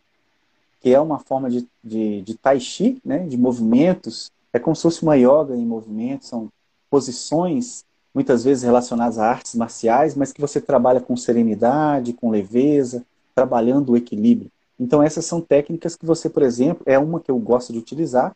[0.82, 4.32] que é uma forma de, de, de Tai Chi, né, de movimentos.
[4.52, 6.50] É como se fosse uma yoga em movimento, são
[6.89, 13.06] posições muitas vezes relacionadas a artes marciais, mas que você trabalha com serenidade, com leveza,
[13.34, 14.50] trabalhando o equilíbrio.
[14.80, 18.36] Então essas são técnicas que você, por exemplo, é uma que eu gosto de utilizar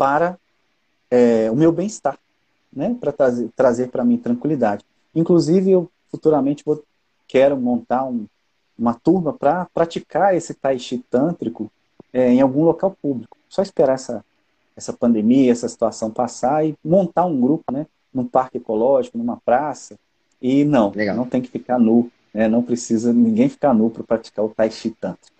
[0.00, 0.38] para
[1.10, 2.18] é, o meu bem-estar,
[2.72, 2.96] né?
[2.98, 4.82] para trazer, trazer para mim tranquilidade.
[5.14, 6.82] Inclusive, eu futuramente vou
[7.28, 8.26] quero montar um,
[8.78, 11.70] uma turma para praticar esse tai chi tântrico
[12.14, 13.36] é, em algum local público.
[13.46, 14.24] Só esperar essa,
[14.74, 17.86] essa pandemia, essa situação passar e montar um grupo, né?
[18.12, 19.96] Num parque ecológico, numa praça.
[20.40, 21.14] E não, Legal.
[21.14, 22.10] não tem que ficar nu.
[22.32, 22.48] Né?
[22.48, 25.36] Não precisa ninguém ficar nu para praticar o tai chi tântrico.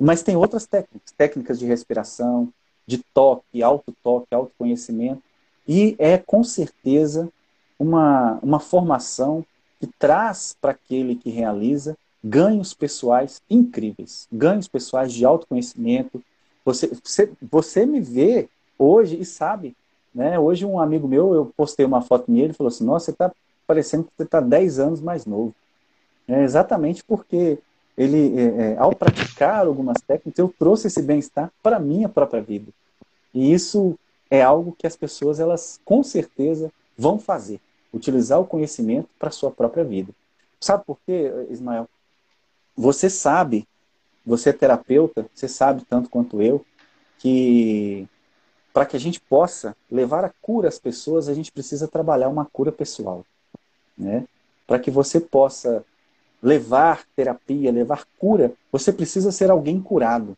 [0.00, 2.48] Mas tem outras técnicas, técnicas de respiração,
[2.86, 5.22] de toque, auto-toque, autoconhecimento.
[5.66, 7.28] E é com certeza
[7.78, 9.44] uma, uma formação
[9.80, 16.22] que traz para aquele que realiza ganhos pessoais incríveis, ganhos pessoais de autoconhecimento.
[16.64, 19.76] Você, você, você me vê hoje e sabe,
[20.14, 20.38] né?
[20.38, 23.32] Hoje um amigo meu, eu postei uma foto nele ele falou assim, nossa, você está
[23.66, 25.54] parecendo que você está 10 anos mais novo.
[26.28, 27.58] É exatamente porque
[27.96, 32.72] ele, é, é, ao praticar algumas técnicas, eu trouxe esse bem-estar para minha própria vida.
[33.34, 33.98] E isso
[34.30, 37.60] é algo que as pessoas, elas com certeza vão fazer
[37.92, 40.12] utilizar o conhecimento para sua própria vida.
[40.58, 41.88] Sabe por quê, Ismael?
[42.74, 43.68] Você sabe,
[44.24, 46.64] você é terapeuta, você sabe tanto quanto eu,
[47.18, 48.08] que
[48.72, 52.46] para que a gente possa levar a cura às pessoas, a gente precisa trabalhar uma
[52.46, 53.26] cura pessoal.
[53.98, 54.26] Né?
[54.66, 55.84] Para que você possa
[56.42, 60.36] levar terapia, levar cura, você precisa ser alguém curado.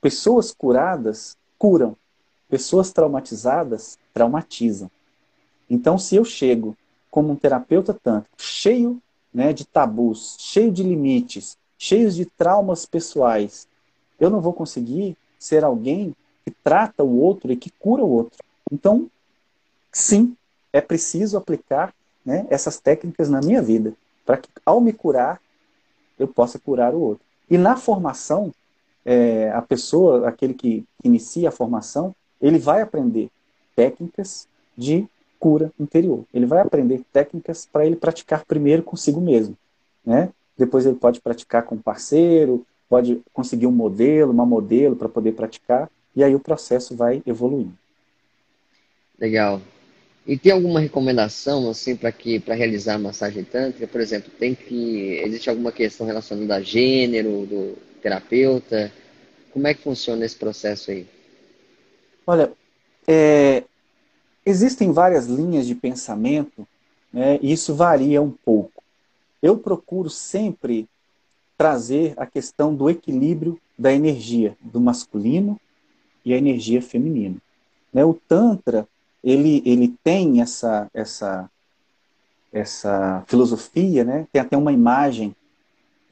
[0.00, 1.96] Pessoas curadas curam.
[2.48, 4.90] Pessoas traumatizadas traumatizam.
[5.68, 6.76] Então, se eu chego
[7.10, 9.00] como um terapeuta tanto, cheio
[9.32, 13.66] né, de tabus, cheio de limites, cheios de traumas pessoais,
[14.18, 18.38] eu não vou conseguir ser alguém que trata o outro e que cura o outro.
[18.70, 19.10] Então,
[19.92, 20.36] sim,
[20.72, 23.92] é preciso aplicar né, essas técnicas na minha vida,
[24.26, 25.40] para que ao me curar,
[26.18, 27.24] eu possa curar o outro.
[27.48, 28.52] E na formação,
[29.04, 33.30] é, a pessoa, aquele que inicia a formação, ele vai aprender
[33.76, 35.06] técnicas de
[35.38, 36.24] cura interior.
[36.34, 39.56] Ele vai aprender técnicas para ele praticar primeiro consigo mesmo.
[40.04, 40.30] Né?
[40.58, 45.32] Depois ele pode praticar com um parceiro, pode conseguir um modelo, uma modelo para poder
[45.32, 47.74] praticar, e aí o processo vai evoluindo.
[49.18, 49.60] Legal.
[50.26, 54.54] E tem alguma recomendação assim para que para realizar a massagem tântrica, por exemplo, tem
[54.54, 58.92] que existe alguma questão relacionada a gênero do terapeuta?
[59.52, 61.06] Como é que funciona esse processo aí?
[62.26, 62.52] Olha,
[63.06, 63.62] é,
[64.44, 66.66] existem várias linhas de pensamento,
[67.12, 68.82] né, e isso varia um pouco.
[69.40, 70.88] Eu procuro sempre
[71.56, 75.58] trazer a questão do equilíbrio da energia do masculino
[76.24, 77.36] e a energia feminina.
[77.92, 78.88] Né, o Tantra,
[79.22, 81.50] ele, ele tem essa, essa,
[82.52, 84.26] essa filosofia, né?
[84.32, 85.34] tem até uma imagem,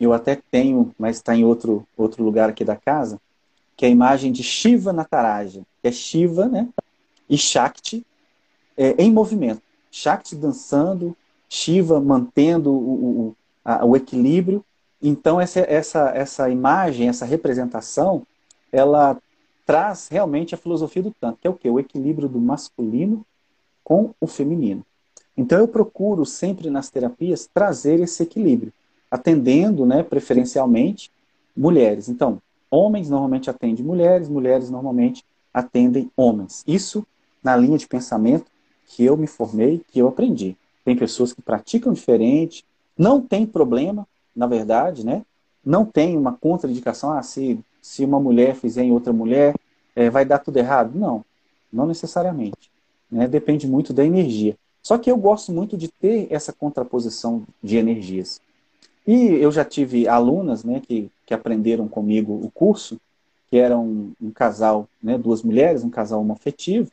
[0.00, 3.20] eu até tenho, mas está em outro, outro lugar aqui da casa,
[3.76, 6.68] que é a imagem de Shiva Nataraja, que é Shiva né?
[7.28, 8.04] e Shakti
[8.76, 9.62] é, em movimento.
[9.90, 11.16] Shakti dançando,
[11.48, 14.64] Shiva mantendo o, o, a, o equilíbrio.
[15.00, 18.26] Então, essa, essa, essa imagem, essa representação,
[18.72, 19.16] ela
[19.64, 21.70] traz realmente a filosofia do tanto, que é o quê?
[21.70, 23.24] O equilíbrio do masculino
[23.82, 24.84] com o feminino.
[25.36, 28.72] Então, eu procuro sempre nas terapias trazer esse equilíbrio,
[29.10, 31.10] atendendo, né, preferencialmente,
[31.56, 32.08] mulheres.
[32.08, 36.62] Então, homens normalmente atendem mulheres, mulheres normalmente atendem homens.
[36.66, 37.06] Isso
[37.42, 38.46] na linha de pensamento
[38.86, 40.56] que eu me formei, que eu aprendi.
[40.84, 42.64] Tem pessoas que praticam diferente,
[42.96, 45.24] não tem problema, na verdade, né?
[45.64, 49.54] Não tem uma contraindicação, ah, se, se uma mulher fizer em outra mulher,
[49.94, 50.98] é, vai dar tudo errado.
[50.98, 51.22] Não,
[51.70, 52.70] não necessariamente.
[53.12, 53.28] Né?
[53.28, 54.56] Depende muito da energia.
[54.82, 58.40] Só que eu gosto muito de ter essa contraposição de energias.
[59.06, 62.98] E eu já tive alunas né, que, que aprenderam comigo o curso,
[63.50, 66.90] que eram um, um casal, né, duas mulheres, um casal homoafetivo,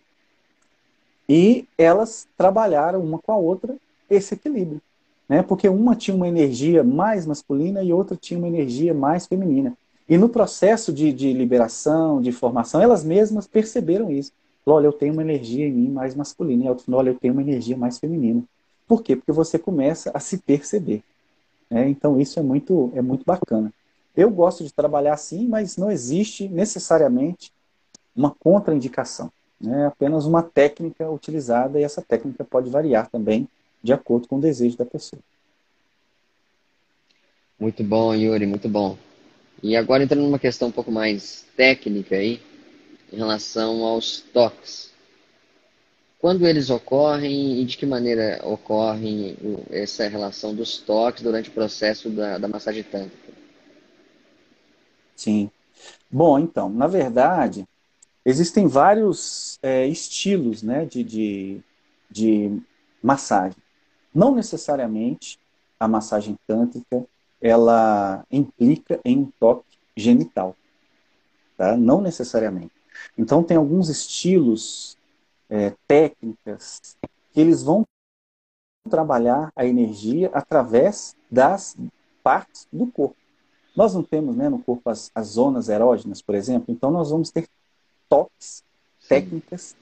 [1.28, 3.78] e elas trabalharam uma com a outra
[4.10, 4.82] esse equilíbrio.
[5.30, 5.42] Né?
[5.42, 9.74] Porque uma tinha uma energia mais masculina e outra tinha uma energia mais feminina.
[10.12, 14.34] E no processo de, de liberação, de formação, elas mesmas perceberam isso.
[14.66, 16.66] Olha, eu tenho uma energia em mim mais masculina.
[16.66, 18.44] E a outra olha, eu tenho uma energia mais feminina.
[18.86, 19.16] Por quê?
[19.16, 21.02] Porque você começa a se perceber.
[21.70, 21.88] Né?
[21.88, 23.74] Então isso é muito, é muito bacana.
[24.14, 27.54] Eu gosto de trabalhar assim, mas não existe necessariamente
[28.14, 29.32] uma contraindicação.
[29.66, 33.48] É apenas uma técnica utilizada e essa técnica pode variar também
[33.82, 35.22] de acordo com o desejo da pessoa.
[37.58, 38.98] Muito bom, Yuri, muito bom.
[39.64, 42.42] E agora entrando numa questão um pouco mais técnica aí,
[43.12, 44.90] em relação aos toques.
[46.20, 49.36] Quando eles ocorrem e de que maneira ocorre
[49.70, 53.34] essa relação dos toques durante o processo da, da massagem tântrica?
[55.16, 55.50] Sim.
[56.10, 57.66] Bom, então, na verdade,
[58.26, 61.62] existem vários é, estilos né, de, de,
[62.10, 62.62] de
[63.02, 63.58] massagem.
[64.14, 65.40] Não necessariamente
[65.80, 67.06] a massagem tântrica
[67.42, 70.56] ela implica em um toque genital.
[71.58, 71.76] Tá?
[71.76, 72.72] Não necessariamente.
[73.18, 74.98] Então tem alguns estilos,
[75.50, 76.96] é, técnicas,
[77.34, 77.86] que eles vão
[78.90, 81.76] trabalhar a energia através das
[82.24, 83.16] partes do corpo.
[83.76, 87.32] Nós não temos né, no corpo as, as zonas erógenas, por exemplo, então nós vamos
[87.32, 87.48] ter
[88.10, 88.64] toques,
[89.08, 89.76] técnicas,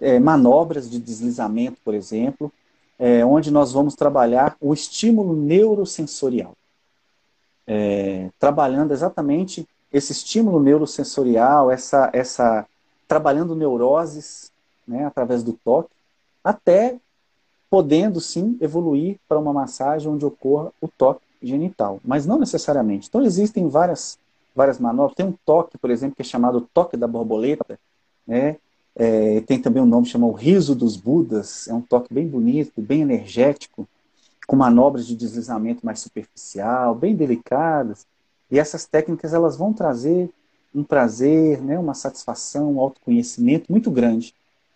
[0.00, 2.52] é, manobras de deslizamento, por exemplo,
[2.98, 6.56] é, onde nós vamos trabalhar o estímulo neurosensorial.
[7.66, 12.66] É, trabalhando exatamente esse estímulo neurosensorial, essa, essa
[13.08, 14.52] trabalhando neuroses
[14.86, 15.90] né, através do toque,
[16.44, 16.96] até
[17.68, 23.08] podendo sim evoluir para uma massagem onde ocorra o toque genital, mas não necessariamente.
[23.08, 24.18] Então existem várias
[24.56, 25.14] várias manobras.
[25.14, 27.78] Tem um toque, por exemplo, que é chamado toque da borboleta,
[28.26, 28.56] né?
[28.98, 31.68] É, tem também um nome chamado riso dos Budas.
[31.68, 33.86] É um toque bem bonito, bem energético,
[34.46, 38.06] com manobras de deslizamento mais superficial, bem delicadas.
[38.50, 40.30] E essas técnicas elas vão trazer
[40.74, 44.34] um prazer, né, uma satisfação, um autoconhecimento muito grande.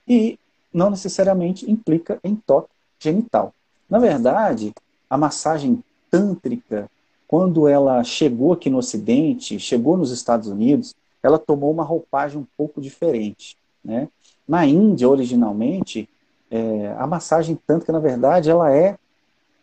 [0.09, 0.39] E
[0.73, 3.55] não necessariamente implica em toque genital.
[3.89, 4.73] Na verdade,
[5.09, 6.89] a massagem tântrica
[7.31, 12.47] quando ela chegou aqui no Ocidente, chegou nos Estados Unidos, ela tomou uma roupagem um
[12.57, 13.57] pouco diferente.
[13.85, 14.09] Né?
[14.49, 16.09] Na Índia, originalmente,
[16.51, 18.99] é, a massagem tântrica, na verdade, ela é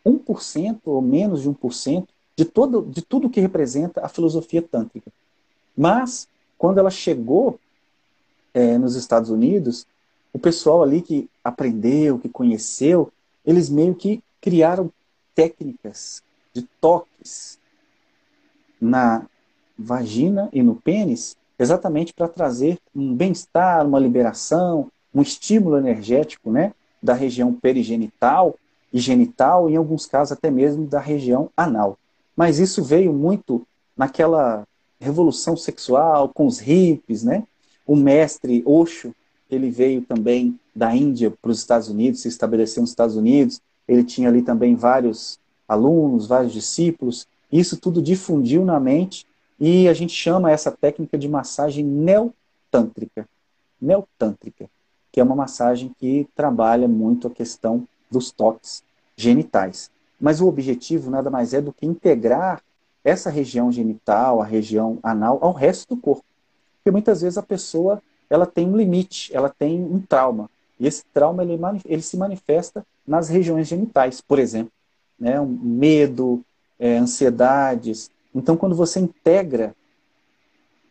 [0.08, 5.12] 1% ou menos de 1% de, todo, de tudo que representa a filosofia tântrica.
[5.76, 6.28] Mas,
[6.58, 7.60] quando ela chegou
[8.54, 9.86] é, nos Estados Unidos,
[10.34, 13.12] o pessoal ali que aprendeu, que conheceu,
[13.46, 14.92] eles meio que criaram
[15.34, 16.22] técnicas
[16.54, 17.60] de toques
[18.80, 19.26] na
[19.78, 26.74] vagina e no pênis, exatamente para trazer um bem-estar, uma liberação, um estímulo energético né,
[27.02, 28.56] da região perigenital
[29.00, 31.98] genital, em alguns casos até mesmo da região anal.
[32.36, 34.64] Mas isso veio muito naquela
[35.00, 37.44] revolução sexual com os hippies, né?
[37.86, 39.14] O mestre Osho,
[39.50, 43.62] ele veio também da Índia para os Estados Unidos, se estabeleceu nos Estados Unidos.
[43.88, 47.28] Ele tinha ali também vários alunos, vários discípulos.
[47.52, 49.26] Isso tudo difundiu na mente
[49.60, 53.28] e a gente chama essa técnica de massagem neotântrica.
[53.82, 54.70] Neotântrica,
[55.12, 58.84] que é uma massagem que trabalha muito a questão dos toques
[59.18, 59.92] genitais.
[60.20, 62.62] Mas o objetivo nada mais é do que integrar
[63.04, 66.24] essa região genital, a região anal, ao resto do corpo.
[66.78, 70.50] Porque muitas vezes a pessoa ela tem um limite, ela tem um trauma.
[70.80, 74.72] E esse trauma ele, ele se manifesta nas regiões genitais, por exemplo.
[75.20, 75.40] Né?
[75.40, 76.44] Um medo,
[76.80, 78.12] é, ansiedades.
[78.36, 79.74] Então, quando você integra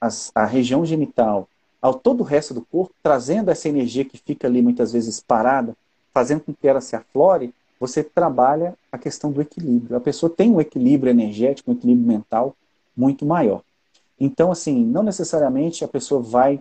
[0.00, 1.48] as, a região genital
[1.80, 5.76] ao todo o resto do corpo, trazendo essa energia que fica ali muitas vezes parada,
[6.12, 9.96] fazendo com que ela se aflore, você trabalha a questão do equilíbrio.
[9.96, 12.54] A pessoa tem um equilíbrio energético, um equilíbrio mental
[12.96, 13.62] muito maior.
[14.18, 16.60] Então, assim, não necessariamente a pessoa vai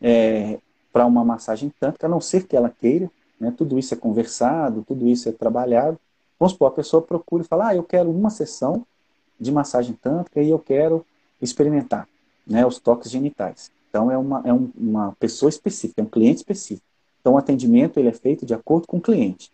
[0.00, 0.58] é,
[0.92, 3.52] para uma massagem tântrica, a não ser que ela queira, né?
[3.56, 5.98] tudo isso é conversado, tudo isso é trabalhado.
[6.38, 8.84] Vamos supor, a pessoa procura e fala, ah, eu quero uma sessão
[9.38, 11.04] de massagem tântrica e eu quero
[11.40, 12.08] experimentar
[12.46, 13.70] né, os toques genitais.
[13.88, 16.86] Então, é uma, é um, uma pessoa específica, é um cliente específico.
[17.20, 19.50] Então, o atendimento ele é feito de acordo com o cliente.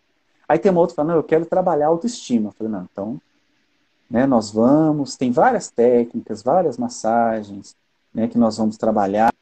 [0.47, 2.49] Aí tem uma outra que fala, não, eu quero trabalhar a autoestima.
[2.49, 3.21] Eu falei, não, então,
[4.09, 7.75] né, nós vamos, tem várias técnicas, várias massagens,
[8.13, 9.33] né, que nós vamos trabalhar.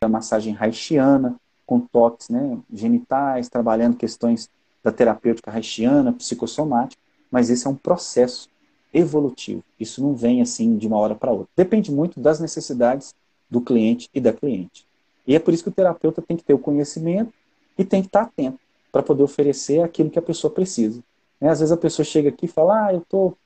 [0.00, 1.36] A massagem haitiana,
[1.66, 4.48] com toques né, genitais, trabalhando questões
[4.82, 7.00] da terapêutica haitiana, psicossomática,
[7.30, 8.48] mas esse é um processo
[8.92, 9.64] evolutivo.
[9.80, 11.48] Isso não vem assim de uma hora para outra.
[11.56, 13.14] Depende muito das necessidades
[13.50, 14.86] do cliente e da cliente.
[15.26, 17.32] E é por isso que o terapeuta tem que ter o conhecimento
[17.78, 18.58] e tem que estar atento
[18.92, 21.02] para poder oferecer aquilo que a pessoa precisa.
[21.40, 21.48] Né?
[21.48, 23.36] Às vezes a pessoa chega aqui e fala, ah, eu estou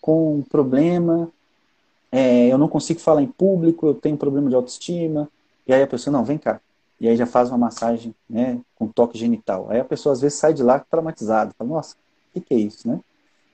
[0.00, 1.30] com um problema,
[2.10, 5.28] é, eu não consigo falar em público, eu tenho problema de autoestima.
[5.66, 6.60] E aí a pessoa, não, vem cá.
[7.00, 9.66] E aí já faz uma massagem né, com toque genital.
[9.68, 11.52] Aí a pessoa às vezes sai de lá traumatizada.
[11.58, 13.00] Fala, nossa, o que, que é isso, né?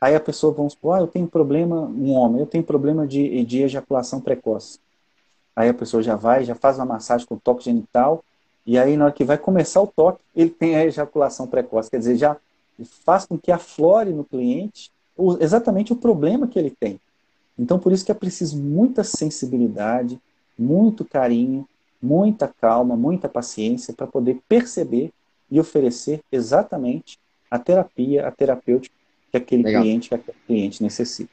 [0.00, 3.44] Aí a pessoa, vamos supor, ah, eu tenho problema, um homem, eu tenho problema de,
[3.44, 4.80] de ejaculação precoce.
[5.54, 8.24] Aí a pessoa já vai, já faz uma massagem com toque genital,
[8.64, 11.90] e aí na hora que vai começar o toque, ele tem a ejaculação precoce.
[11.90, 12.36] Quer dizer, já
[13.04, 14.90] faz com que aflore no cliente
[15.40, 16.98] exatamente o problema que ele tem.
[17.58, 20.18] Então, por isso que é preciso muita sensibilidade,
[20.58, 21.68] muito carinho,
[22.00, 25.12] muita calma, muita paciência para poder perceber
[25.50, 27.18] e oferecer exatamente
[27.50, 28.94] a terapia, a terapêutica
[29.30, 29.82] que aquele Legal.
[29.82, 31.30] cliente, que aquele cliente necessita.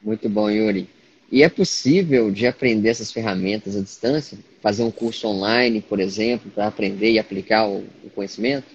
[0.00, 0.88] Muito bom, Yuri.
[1.32, 4.38] E é possível de aprender essas ferramentas à distância?
[4.60, 8.66] Fazer um curso online, por exemplo, para aprender e aplicar o, conhecimento?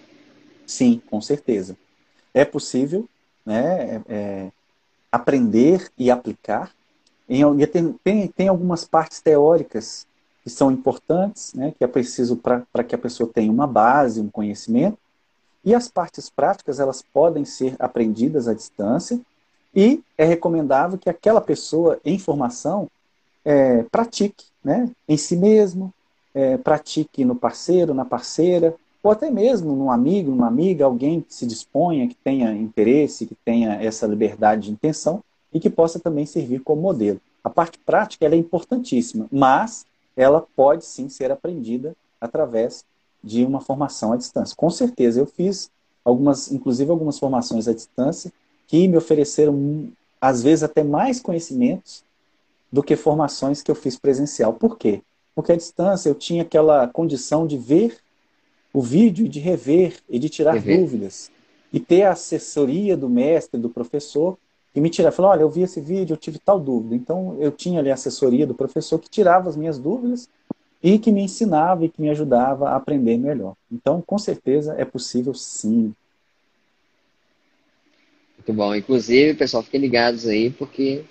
[0.66, 1.78] Sim, com certeza.
[2.34, 3.08] É possível
[3.46, 4.52] né, é, é
[5.12, 6.72] aprender e aplicar.
[7.30, 10.08] Em, tem, tem, tem algumas partes teóricas
[10.44, 14.32] que são importantes, né, que é preciso para que a pessoa tenha uma base, um
[14.32, 14.98] conhecimento.
[15.64, 19.22] E as partes práticas, elas podem ser aprendidas à distância
[19.78, 22.90] e é recomendável que aquela pessoa em formação
[23.46, 25.94] é, pratique né, em si mesmo,
[26.34, 28.74] é, pratique no parceiro, na parceira,
[29.04, 33.36] ou até mesmo num amigo, numa amiga, alguém que se disponha, que tenha interesse, que
[33.46, 35.24] tenha essa liberdade de intenção
[35.54, 37.22] e que possa também servir como modelo.
[37.44, 42.84] A parte prática é importantíssima, mas ela pode sim ser aprendida através
[43.24, 44.56] de uma formação à distância.
[44.58, 45.70] Com certeza, eu fiz
[46.04, 48.34] algumas, inclusive algumas formações à distância,
[48.68, 49.90] que me ofereceram,
[50.20, 52.04] às vezes, até mais conhecimentos
[52.72, 54.54] do que formações que eu fiz presencial.
[54.54, 55.02] Por quê?
[55.34, 57.98] Porque à distância eu tinha aquela condição de ver
[58.74, 60.80] o vídeo e de rever e de tirar rever.
[60.80, 61.32] dúvidas.
[61.72, 64.38] E ter a assessoria do mestre, do professor,
[64.74, 66.96] que me tirava, falou, olha, eu vi esse vídeo, eu tive tal dúvida.
[66.96, 70.30] Então eu tinha ali a assessoria do professor que tirava as minhas dúvidas
[70.84, 73.56] e que me ensinava e que me ajudava a aprender melhor.
[73.72, 75.94] Então, com certeza, é possível sim
[78.48, 78.74] muito bom.
[78.74, 81.04] Inclusive, pessoal, fiquem ligados aí, porque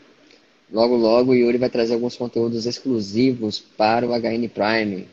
[0.72, 5.07] logo, logo o Yuri vai trazer alguns conteúdos exclusivos para o HN Prime.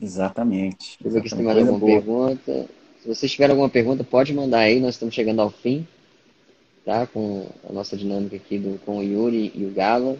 [0.00, 0.98] Exatamente.
[1.00, 1.92] Deixa eu ver se tem mais alguma boa.
[1.92, 2.68] pergunta.
[3.00, 5.86] Se vocês tiverem alguma pergunta, pode mandar aí, nós estamos chegando ao fim,
[6.84, 7.06] tá?
[7.06, 10.18] Com a nossa dinâmica aqui do, com o Yuri e o Galo.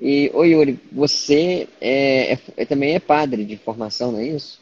[0.00, 4.58] E, oi Yuri, você é, é, é, também é padre de formação, não é isso?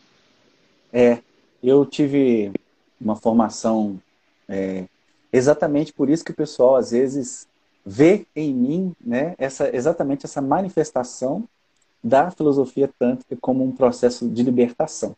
[0.92, 1.18] É,
[1.62, 2.50] eu tive
[3.01, 4.01] uma formação
[4.48, 4.84] é,
[5.32, 7.48] exatamente por isso que o pessoal às vezes
[7.84, 11.48] vê em mim né, essa, exatamente essa manifestação
[12.03, 15.14] da filosofia tântrica como um processo de libertação.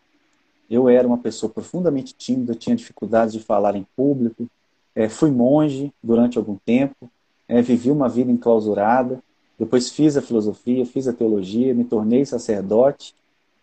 [0.70, 4.48] Eu era uma pessoa profundamente tímida, tinha dificuldades de falar em público,
[4.94, 7.10] é, fui monge durante algum tempo,
[7.48, 9.22] é, vivi uma vida enclausurada,
[9.58, 13.14] depois fiz a filosofia, fiz a teologia, me tornei sacerdote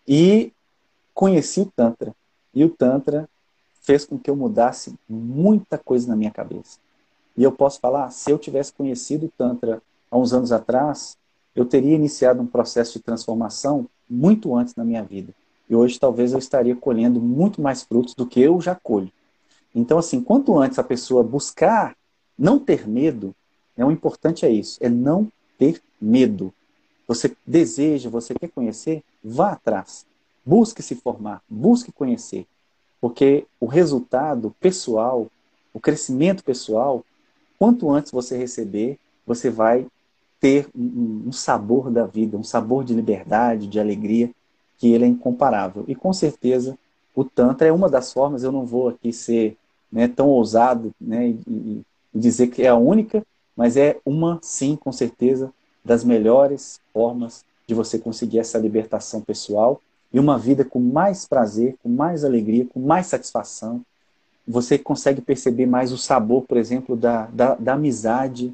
[0.06, 0.52] e
[1.12, 2.14] conheci o Tantra.
[2.54, 3.28] E o Tantra
[3.80, 6.78] fez com que eu mudasse muita coisa na minha cabeça.
[7.36, 11.16] E eu posso falar, se eu tivesse conhecido o Tantra há uns anos atrás,
[11.54, 15.32] eu teria iniciado um processo de transformação muito antes na minha vida.
[15.68, 19.10] E hoje talvez eu estaria colhendo muito mais frutos do que eu já colho.
[19.74, 21.96] Então, assim, quanto antes a pessoa buscar
[22.36, 23.34] não ter medo,
[23.76, 26.52] né, o importante é isso, é não ter medo.
[27.06, 30.04] Você deseja, você quer conhecer, vá atrás.
[30.44, 32.46] Busque se formar, busque conhecer.
[33.00, 35.26] Porque o resultado pessoal,
[35.72, 37.04] o crescimento pessoal,
[37.58, 39.86] quanto antes você receber, você vai
[40.40, 44.30] ter um, um sabor da vida, um sabor de liberdade, de alegria,
[44.78, 45.84] que ele é incomparável.
[45.86, 46.76] E com certeza
[47.14, 49.56] o Tantra é uma das formas, eu não vou aqui ser
[49.92, 51.84] né, tão ousado né, e,
[52.14, 53.24] e dizer que é a única,
[53.56, 55.52] mas é uma, sim, com certeza,
[55.84, 59.80] das melhores formas de você conseguir essa libertação pessoal
[60.12, 63.82] e uma vida com mais prazer, com mais alegria, com mais satisfação.
[64.46, 68.52] Você consegue perceber mais o sabor, por exemplo, da, da, da amizade,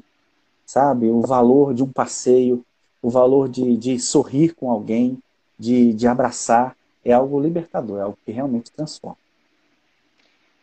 [0.65, 1.07] sabe?
[1.07, 2.63] O valor de um passeio,
[3.01, 5.17] o valor de, de sorrir com alguém,
[5.57, 9.17] de, de abraçar, é algo libertador, é algo que realmente transforma.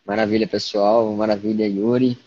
[0.07, 1.11] Maravilha, pessoal.
[1.15, 2.19] Maravilha, Yuri.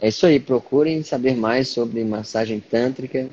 [0.00, 0.40] É isso aí.
[0.40, 3.28] Procurem saber mais sobre massagem tântrica,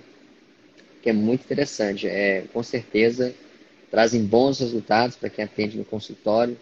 [1.01, 2.05] que é muito interessante.
[2.05, 3.33] É, com certeza
[3.89, 6.57] trazem bons resultados para quem atende no consultório.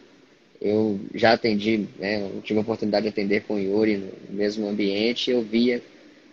[0.59, 4.67] Eu já atendi, né, eu tive a oportunidade de atender com o Yuri no mesmo
[4.67, 5.83] ambiente e eu via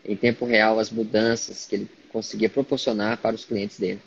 [0.05, 4.01] em tempo real as mudanças que ele conseguia proporcionar para os clientes dele.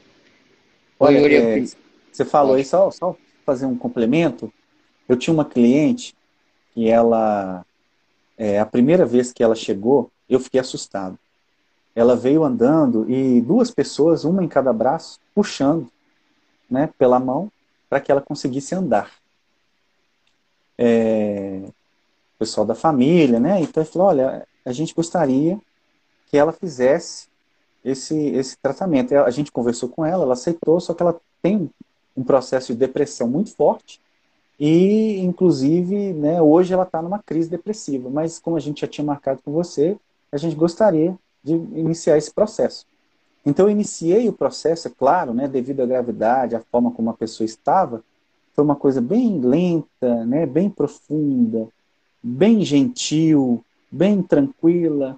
[0.99, 1.65] Olha, Yuri, é,
[2.11, 2.61] você falou Pode.
[2.61, 3.15] aí, só, só
[3.45, 4.51] fazer um complemento.
[5.07, 6.15] Eu tinha uma cliente
[6.73, 7.63] que ela,
[8.37, 11.17] é, a primeira vez que ela chegou, eu fiquei assustado.
[11.95, 15.87] Ela veio andando e duas pessoas, uma em cada braço, puxando
[16.69, 17.51] né, pela mão
[17.89, 19.11] para que ela conseguisse andar.
[20.77, 23.59] É, o pessoal da família, né?
[23.61, 25.59] Então ele falou, olha, a gente gostaria
[26.27, 27.27] que ela fizesse
[27.83, 29.15] esse, esse tratamento.
[29.15, 31.69] A gente conversou com ela, ela aceitou, só que ela tem
[32.15, 34.01] um processo de depressão muito forte
[34.59, 38.09] e, inclusive, né, hoje ela está numa crise depressiva.
[38.09, 39.97] Mas, como a gente já tinha marcado com você,
[40.31, 42.85] a gente gostaria de iniciar esse processo.
[43.45, 47.13] Então, eu iniciei o processo, é claro, né, devido à gravidade, à forma como a
[47.13, 48.03] pessoa estava,
[48.53, 51.67] foi uma coisa bem lenta, né, bem profunda,
[52.21, 55.15] bem gentil, bem tranquila.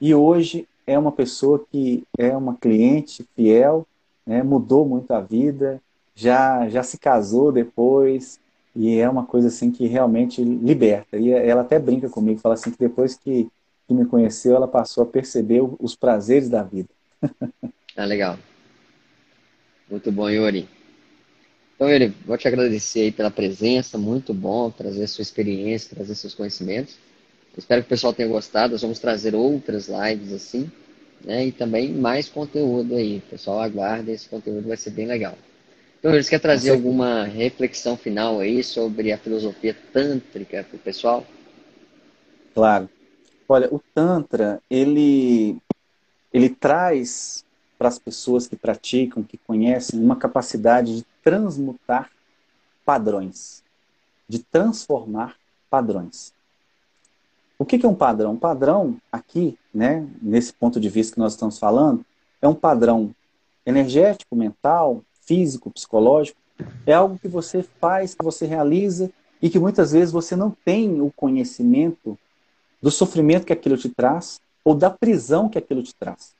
[0.00, 3.86] E hoje é uma pessoa que é uma cliente fiel,
[4.26, 5.80] né, mudou muito a vida,
[6.14, 8.38] já, já se casou depois,
[8.76, 11.16] e é uma coisa assim que realmente liberta.
[11.16, 13.48] E ela até brinca comigo, fala assim que depois que,
[13.86, 16.88] que me conheceu, ela passou a perceber os prazeres da vida.
[17.96, 18.38] Ah, legal.
[19.90, 20.68] Muito bom, Yuri.
[21.74, 26.34] Então, Yuri, vou te agradecer aí pela presença, muito bom trazer sua experiência, trazer seus
[26.34, 26.96] conhecimentos.
[27.56, 28.72] Espero que o pessoal tenha gostado.
[28.72, 30.70] Nós vamos trazer outras lives assim,
[31.24, 31.46] né?
[31.46, 33.20] E também mais conteúdo aí.
[33.30, 35.36] Pessoal, aguarde, esse conteúdo vai ser bem legal.
[35.98, 41.26] Então, você quer trazer alguma reflexão final aí sobre a filosofia tântrica para o pessoal?
[42.54, 42.90] Claro.
[43.48, 45.56] Olha, o Tantra, ele,
[46.34, 47.44] ele traz
[47.78, 52.10] para as pessoas que praticam, que conhecem, uma capacidade de transmutar
[52.84, 53.62] padrões,
[54.28, 55.36] de transformar
[55.70, 56.34] padrões.
[57.56, 58.32] O que é um padrão?
[58.32, 62.04] Um padrão, aqui, né, nesse ponto de vista que nós estamos falando,
[62.42, 63.14] é um padrão
[63.64, 66.38] energético, mental, físico, psicológico.
[66.84, 69.08] É algo que você faz, que você realiza
[69.40, 72.18] e que muitas vezes você não tem o conhecimento
[72.82, 76.34] do sofrimento que aquilo te traz ou da prisão que aquilo te traz.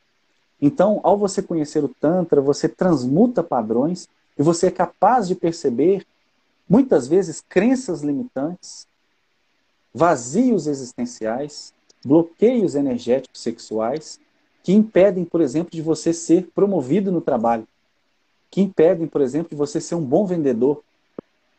[0.61, 4.09] Então, ao você conhecer o Tantra, você transmuta padrões
[4.39, 6.07] e você é capaz de perceber,
[6.69, 8.87] muitas vezes, crenças limitantes,
[9.93, 11.73] vazios existenciais,
[12.05, 14.19] bloqueios energéticos sexuais
[14.63, 17.69] que impedem, por exemplo, de você ser promovido no trabalho,
[18.51, 20.83] que impedem, por exemplo, de você ser um bom vendedor,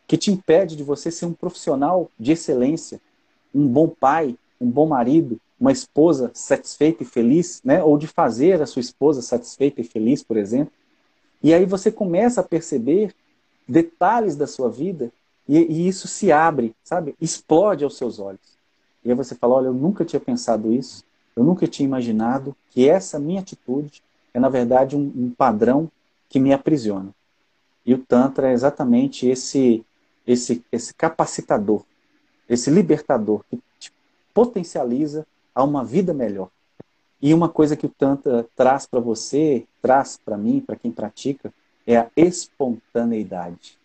[0.07, 2.99] que te impede de você ser um profissional de excelência,
[3.53, 7.84] um bom pai, um bom marido, uma esposa satisfeita e feliz, né?
[7.84, 10.72] ou de fazer a sua esposa satisfeita e feliz, por exemplo.
[11.41, 13.16] E aí você começa a perceber
[13.68, 15.11] detalhes da sua vida
[15.49, 17.16] e, e, isso se abre, sabe?
[17.20, 18.55] Explode aos seus olhos.
[19.03, 21.03] E aí você fala: olha, eu nunca tinha pensado isso,
[21.36, 24.03] eu nunca tinha imaginado que essa minha atitude
[24.36, 25.89] é, na verdade, um, um padrão
[26.30, 27.09] que me aprisiona.
[27.84, 29.84] E o Tantra é exatamente esse,
[30.28, 31.84] esse, esse capacitador,
[32.47, 33.91] esse libertador que te
[34.34, 35.26] potencializa
[35.56, 36.49] a uma vida melhor.
[37.22, 41.51] E uma coisa que o Tantra traz para você, traz para mim, para quem pratica,
[41.88, 43.78] é a espontaneidade,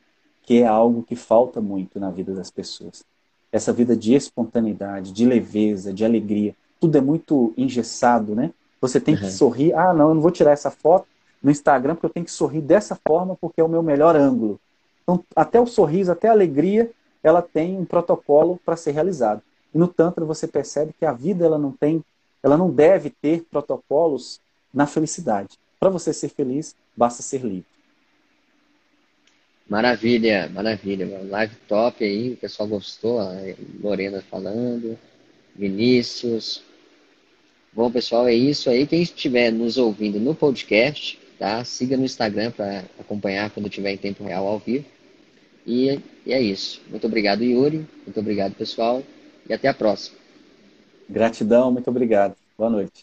[0.42, 3.04] que é algo que falta muito na vida das pessoas.
[3.52, 8.52] Essa vida de espontaneidade, de leveza, de alegria, tudo é muito engessado, né?
[8.80, 9.20] Você tem uhum.
[9.20, 9.74] que sorrir.
[9.74, 11.06] Ah, não, eu não vou tirar essa foto
[11.42, 14.58] no Instagram porque eu tenho que sorrir dessa forma porque é o meu melhor ângulo.
[15.02, 16.90] Então, até o sorriso, até a alegria,
[17.22, 19.42] ela tem um protocolo para ser realizado.
[19.74, 22.04] E no Tantra você percebe que a vida ela não tem,
[22.42, 24.40] ela não deve ter protocolos
[24.72, 25.58] na felicidade.
[25.78, 27.66] Para você ser feliz, basta ser livre.
[29.68, 31.06] Maravilha, maravilha.
[31.28, 33.20] Live top aí, o pessoal gostou.
[33.80, 34.98] Lorena falando,
[35.54, 36.62] Vinícius.
[37.72, 38.84] Bom, pessoal, é isso aí.
[38.84, 41.64] Quem estiver nos ouvindo no podcast, tá?
[41.64, 44.84] Siga no Instagram para acompanhar quando tiver em tempo real ao vivo.
[45.64, 46.82] E, e é isso.
[46.90, 47.86] Muito obrigado, Yuri.
[48.04, 49.04] Muito obrigado, pessoal.
[49.50, 50.16] E até a próxima.
[51.08, 52.36] Gratidão, muito obrigado.
[52.56, 53.02] Boa noite.